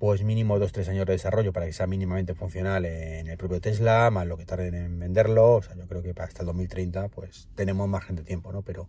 pues 0.00 0.24
mínimo 0.24 0.58
2-3 0.58 0.88
años 0.88 1.06
de 1.06 1.12
desarrollo 1.12 1.52
para 1.52 1.66
que 1.66 1.72
sea 1.72 1.86
mínimamente 1.86 2.34
funcional 2.34 2.84
en 2.84 3.28
el 3.28 3.36
propio 3.36 3.60
Tesla, 3.60 4.10
más 4.10 4.26
lo 4.26 4.36
que 4.36 4.44
tarden 4.44 4.74
en 4.74 4.98
venderlo. 4.98 5.52
O 5.52 5.62
sea, 5.62 5.76
yo 5.76 5.86
creo 5.86 6.02
que 6.02 6.14
para 6.14 6.26
hasta 6.26 6.42
el 6.42 6.46
2030 6.46 7.10
pues 7.10 7.48
tenemos 7.54 7.88
más 7.88 8.02
gente 8.02 8.24
tiempo, 8.24 8.50
¿no? 8.52 8.62
Pero 8.62 8.88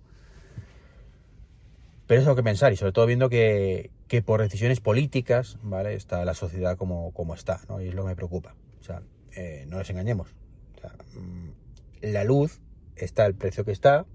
pero 2.07 2.21
eso 2.21 2.35
que 2.35 2.41
pensar 2.41 2.73
y 2.73 2.75
sobre 2.75 2.91
todo 2.91 3.05
viendo 3.05 3.29
que, 3.29 3.91
por 4.25 4.41
decisiones 4.41 4.79
políticas, 4.79 5.59
¿vale? 5.61 5.93
Está 5.93 6.25
la 6.25 6.33
sociedad 6.33 6.75
como, 6.75 7.11
como 7.13 7.35
está, 7.35 7.61
¿no? 7.69 7.83
Y 7.83 7.89
es 7.89 7.93
lo 7.93 8.01
que 8.01 8.07
me 8.07 8.15
preocupa. 8.15 8.55
O 8.81 8.83
sea, 8.83 9.03
eh, 9.35 9.67
no 9.67 9.77
nos 9.77 9.87
engañemos. 9.91 10.33
Mm, 11.13 11.49
la 12.11 12.23
luz 12.23 12.61
está 12.95 13.27
el 13.27 13.35
precio 13.35 13.63
que 13.63 13.71
está 13.71 14.07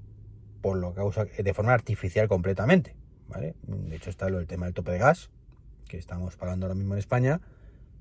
por 0.61 0.77
lo 0.79 0.95
causa 0.95 1.25
de 1.25 1.55
forma 1.55 1.73
artificial 1.73 2.29
completamente, 2.29 2.97
¿vale? 3.29 3.55
De 3.63 3.97
hecho 3.97 4.11
está 4.11 4.27
el 4.27 4.47
tema 4.47 4.67
del 4.67 4.75
tope 4.75 4.93
de 4.93 4.99
gas, 4.99 5.31
que 5.89 5.99
estamos 5.99 6.37
pagando 6.37 6.67
ahora 6.67 6.75
mismo 6.75 6.95
en 6.95 6.99
España, 6.99 7.41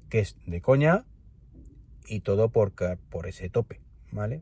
que 0.10 0.20
es 0.20 0.36
de 0.46 0.62
coña 0.62 1.06
y 2.08 2.22
todo 2.22 2.50
por, 2.50 2.74
por 3.10 3.28
ese 3.28 3.50
tope, 3.50 3.82
¿vale? 4.12 4.42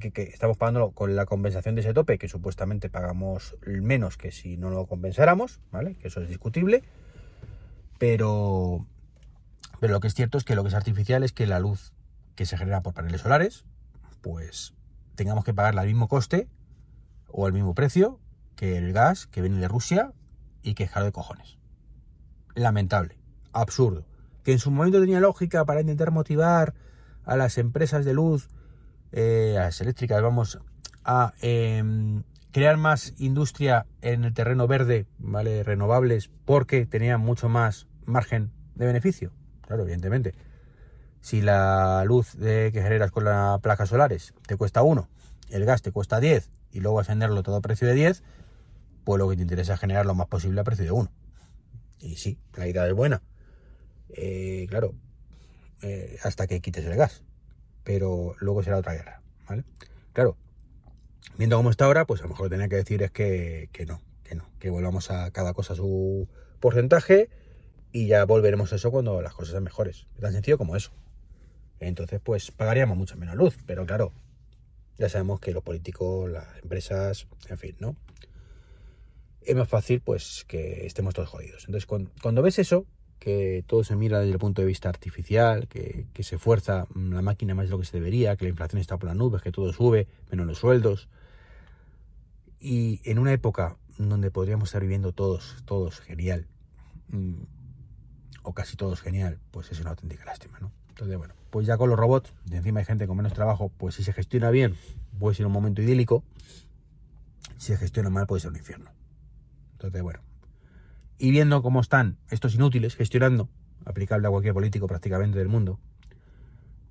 que, 0.00 0.10
que 0.10 0.22
estamos 0.22 0.56
pagando 0.56 0.90
con 0.90 1.14
la 1.14 1.26
compensación 1.26 1.74
de 1.74 1.82
ese 1.82 1.94
tope, 1.94 2.18
que 2.18 2.28
supuestamente 2.28 2.90
pagamos 2.90 3.56
menos 3.64 4.16
que 4.16 4.32
si 4.32 4.56
no 4.56 4.70
lo 4.70 4.86
compensáramos, 4.86 5.60
¿vale? 5.70 5.94
Que 5.94 6.08
eso 6.08 6.20
es 6.20 6.28
discutible. 6.28 6.82
Pero, 7.98 8.84
pero 9.80 9.92
lo 9.92 10.00
que 10.00 10.08
es 10.08 10.14
cierto 10.14 10.38
es 10.38 10.44
que 10.44 10.54
lo 10.54 10.62
que 10.62 10.68
es 10.68 10.74
artificial 10.74 11.22
es 11.22 11.32
que 11.32 11.46
la 11.46 11.60
luz 11.60 11.92
que 12.34 12.46
se 12.46 12.58
genera 12.58 12.82
por 12.82 12.94
paneles 12.94 13.22
solares, 13.22 13.64
pues 14.20 14.74
tengamos 15.14 15.44
que 15.44 15.54
pagar 15.54 15.78
el 15.78 15.86
mismo 15.86 16.08
coste 16.08 16.48
o 17.36 17.46
el 17.46 17.52
mismo 17.52 17.74
precio 17.74 18.18
que 18.56 18.78
el 18.78 18.94
gas 18.94 19.26
que 19.26 19.42
viene 19.42 19.58
de 19.58 19.68
Rusia 19.68 20.12
y 20.62 20.72
que 20.72 20.84
es 20.84 20.90
caro 20.90 21.04
de 21.04 21.12
cojones. 21.12 21.58
Lamentable, 22.54 23.18
absurdo. 23.52 24.06
Que 24.42 24.52
en 24.52 24.58
su 24.58 24.70
momento 24.70 25.00
tenía 25.00 25.20
lógica 25.20 25.66
para 25.66 25.82
intentar 25.82 26.10
motivar 26.12 26.72
a 27.24 27.36
las 27.36 27.58
empresas 27.58 28.06
de 28.06 28.14
luz 28.14 28.48
eh, 29.12 29.52
las 29.54 29.82
eléctricas, 29.82 30.22
vamos 30.22 30.58
a 31.04 31.34
em, 31.42 32.22
crear 32.52 32.78
más 32.78 33.12
industria 33.18 33.84
en 34.00 34.24
el 34.24 34.32
terreno 34.32 34.66
verde, 34.66 35.06
¿vale? 35.18 35.62
Renovables, 35.62 36.30
porque 36.46 36.86
tenían 36.86 37.20
mucho 37.20 37.50
más 37.50 37.86
margen 38.06 38.50
de 38.76 38.86
beneficio. 38.86 39.30
Claro, 39.60 39.82
evidentemente. 39.82 40.34
Si 41.20 41.42
la 41.42 42.02
luz 42.06 42.34
de, 42.38 42.70
que 42.72 42.80
generas 42.80 43.10
con 43.10 43.24
las 43.24 43.60
placas 43.60 43.90
solares 43.90 44.32
te 44.46 44.56
cuesta 44.56 44.82
1, 44.82 45.06
el 45.50 45.66
gas 45.66 45.82
te 45.82 45.92
cuesta 45.92 46.18
10 46.18 46.55
y 46.76 46.80
luego 46.80 47.00
a 47.00 47.02
venderlo 47.02 47.42
todo 47.42 47.56
a 47.56 47.60
precio 47.60 47.88
de 47.88 47.94
10, 47.94 48.22
pues 49.04 49.18
lo 49.18 49.28
que 49.28 49.36
te 49.36 49.42
interesa 49.42 49.74
es 49.74 49.80
generar 49.80 50.06
lo 50.06 50.14
más 50.14 50.26
posible 50.26 50.60
a 50.60 50.64
precio 50.64 50.84
de 50.84 50.90
1. 50.92 51.10
Y 52.00 52.16
sí, 52.16 52.38
la 52.56 52.68
idea 52.68 52.86
es 52.86 52.92
buena. 52.94 53.22
Eh, 54.10 54.66
claro, 54.68 54.94
eh, 55.82 56.18
hasta 56.22 56.46
que 56.46 56.60
quites 56.60 56.84
el 56.84 56.96
gas 56.96 57.22
pero 57.86 58.34
luego 58.40 58.64
será 58.64 58.78
otra 58.78 58.94
guerra, 58.94 59.22
¿vale? 59.48 59.62
Claro, 60.12 60.36
viendo 61.38 61.56
cómo 61.56 61.70
está 61.70 61.84
ahora, 61.84 62.04
pues 62.04 62.20
a 62.20 62.24
lo 62.24 62.30
mejor 62.30 62.46
lo 62.46 62.50
que 62.50 62.56
tenía 62.56 62.68
que 62.68 62.76
decir 62.76 63.00
es 63.04 63.12
que, 63.12 63.68
no, 63.86 64.02
que 64.24 64.34
no, 64.34 64.50
que 64.58 64.70
volvamos 64.70 65.12
a 65.12 65.30
cada 65.30 65.54
cosa 65.54 65.76
su 65.76 66.28
porcentaje 66.58 67.30
y 67.92 68.08
ya 68.08 68.24
volveremos 68.24 68.72
a 68.72 68.76
eso 68.76 68.90
cuando 68.90 69.22
las 69.22 69.34
cosas 69.34 69.52
sean 69.52 69.62
mejores. 69.62 70.08
Es 70.16 70.20
tan 70.20 70.32
sencillo 70.32 70.58
como 70.58 70.74
eso. 70.74 70.90
Entonces, 71.78 72.20
pues 72.20 72.50
pagaríamos 72.50 72.98
mucha 72.98 73.14
menos 73.14 73.36
luz, 73.36 73.56
pero 73.66 73.86
claro, 73.86 74.12
ya 74.98 75.08
sabemos 75.08 75.40
que 75.40 75.52
los 75.52 75.62
políticos, 75.62 76.30
las 76.30 76.46
empresas, 76.62 77.26
en 77.48 77.58
fin, 77.58 77.76
¿no? 77.78 77.96
Es 79.42 79.54
más 79.54 79.68
fácil, 79.68 80.00
pues, 80.00 80.44
que 80.48 80.86
estemos 80.86 81.14
todos 81.14 81.28
jodidos. 81.28 81.64
Entonces, 81.66 81.86
cuando 81.86 82.42
ves 82.42 82.58
eso, 82.58 82.86
que 83.18 83.64
todo 83.66 83.84
se 83.84 83.96
mira 83.96 84.20
desde 84.20 84.32
el 84.32 84.38
punto 84.38 84.62
de 84.62 84.68
vista 84.68 84.88
artificial, 84.88 85.68
que, 85.68 86.06
se 86.20 86.38
fuerza 86.38 86.86
la 86.94 87.22
máquina 87.22 87.54
más 87.54 87.66
de 87.66 87.70
lo 87.70 87.78
que 87.78 87.86
se 87.86 87.96
debería, 87.96 88.36
que 88.36 88.44
la 88.44 88.50
inflación 88.50 88.80
está 88.80 88.98
por 88.98 89.08
las 89.08 89.16
nubes, 89.16 89.42
que 89.42 89.52
todo 89.52 89.72
sube, 89.72 90.06
menos 90.30 90.46
los 90.46 90.58
sueldos. 90.58 91.08
Y 92.60 93.00
en 93.04 93.18
una 93.18 93.32
época 93.32 93.76
donde 93.98 94.30
podríamos 94.30 94.68
estar 94.68 94.82
viviendo 94.82 95.12
todos, 95.12 95.56
todos 95.64 96.00
genial, 96.00 96.46
mm, 97.08 97.42
o 98.42 98.52
casi 98.52 98.76
todos 98.76 99.00
genial, 99.00 99.38
pues 99.50 99.70
es 99.72 99.80
una 99.80 99.90
auténtica 99.90 100.24
lástima, 100.24 100.58
¿no? 100.60 100.72
Entonces, 100.90 101.16
bueno, 101.16 101.34
pues 101.56 101.66
ya 101.66 101.78
con 101.78 101.88
los 101.88 101.98
robots, 101.98 102.34
de 102.44 102.58
encima 102.58 102.80
hay 102.80 102.84
gente 102.84 103.06
con 103.06 103.16
menos 103.16 103.32
trabajo, 103.32 103.72
pues 103.78 103.94
si 103.94 104.04
se 104.04 104.12
gestiona 104.12 104.50
bien, 104.50 104.76
puede 105.18 105.34
ser 105.34 105.46
un 105.46 105.52
momento 105.52 105.80
idílico, 105.80 106.22
si 107.56 107.68
se 107.68 107.78
gestiona 107.78 108.10
mal, 108.10 108.26
puede 108.26 108.42
ser 108.42 108.50
un 108.50 108.58
infierno. 108.58 108.90
Entonces, 109.72 110.02
bueno, 110.02 110.20
y 111.16 111.30
viendo 111.30 111.62
cómo 111.62 111.80
están 111.80 112.18
estos 112.28 112.54
inútiles 112.54 112.94
gestionando, 112.94 113.48
aplicable 113.86 114.26
a 114.26 114.30
cualquier 114.30 114.52
político 114.52 114.86
prácticamente 114.86 115.38
del 115.38 115.48
mundo, 115.48 115.80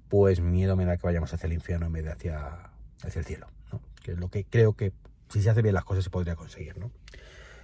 pues 0.10 0.40
miedo 0.40 0.76
me 0.76 0.86
da 0.86 0.98
que 0.98 1.06
vayamos 1.06 1.32
hacia 1.32 1.46
el 1.46 1.54
infierno 1.54 1.86
en 1.86 1.94
vez 1.94 2.06
de 2.06 2.12
hacia, 2.14 2.72
hacia 3.04 3.20
el 3.20 3.26
cielo, 3.26 3.46
que 4.02 4.14
es 4.14 4.18
lo 4.18 4.30
que 4.30 4.46
creo 4.46 4.74
que 4.74 4.94
si 5.30 5.44
se 5.44 5.52
hace 5.52 5.62
bien 5.62 5.76
las 5.76 5.86
cosas 5.86 6.06
se 6.06 6.10
podría 6.10 6.36
conseguir. 6.36 6.80
¿no? 6.80 6.90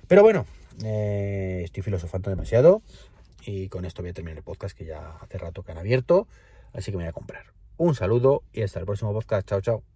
Pero 0.08 0.22
bueno, 0.22 0.46
eh, 0.84 1.62
estoy 1.64 1.82
filosofando 1.82 2.30
demasiado 2.30 2.84
y 3.44 3.70
con 3.70 3.86
esto 3.86 4.04
voy 4.04 4.12
a 4.12 4.14
terminar 4.14 4.38
el 4.38 4.44
podcast 4.44 4.78
que 4.78 4.86
ya 4.86 5.18
hace 5.20 5.40
rato 5.40 5.64
que 5.64 5.72
han 5.72 5.80
abierto, 5.80 6.28
así 6.74 6.92
que 6.92 6.98
me 6.98 7.04
voy 7.04 7.10
a 7.10 7.14
comprar. 7.14 7.46
Un 7.78 7.96
saludo 7.96 8.44
y 8.54 8.62
hasta 8.62 8.80
el 8.80 8.86
próximo 8.86 9.14
podcast. 9.14 9.48
Chao, 9.48 9.62
chao. 9.62 9.91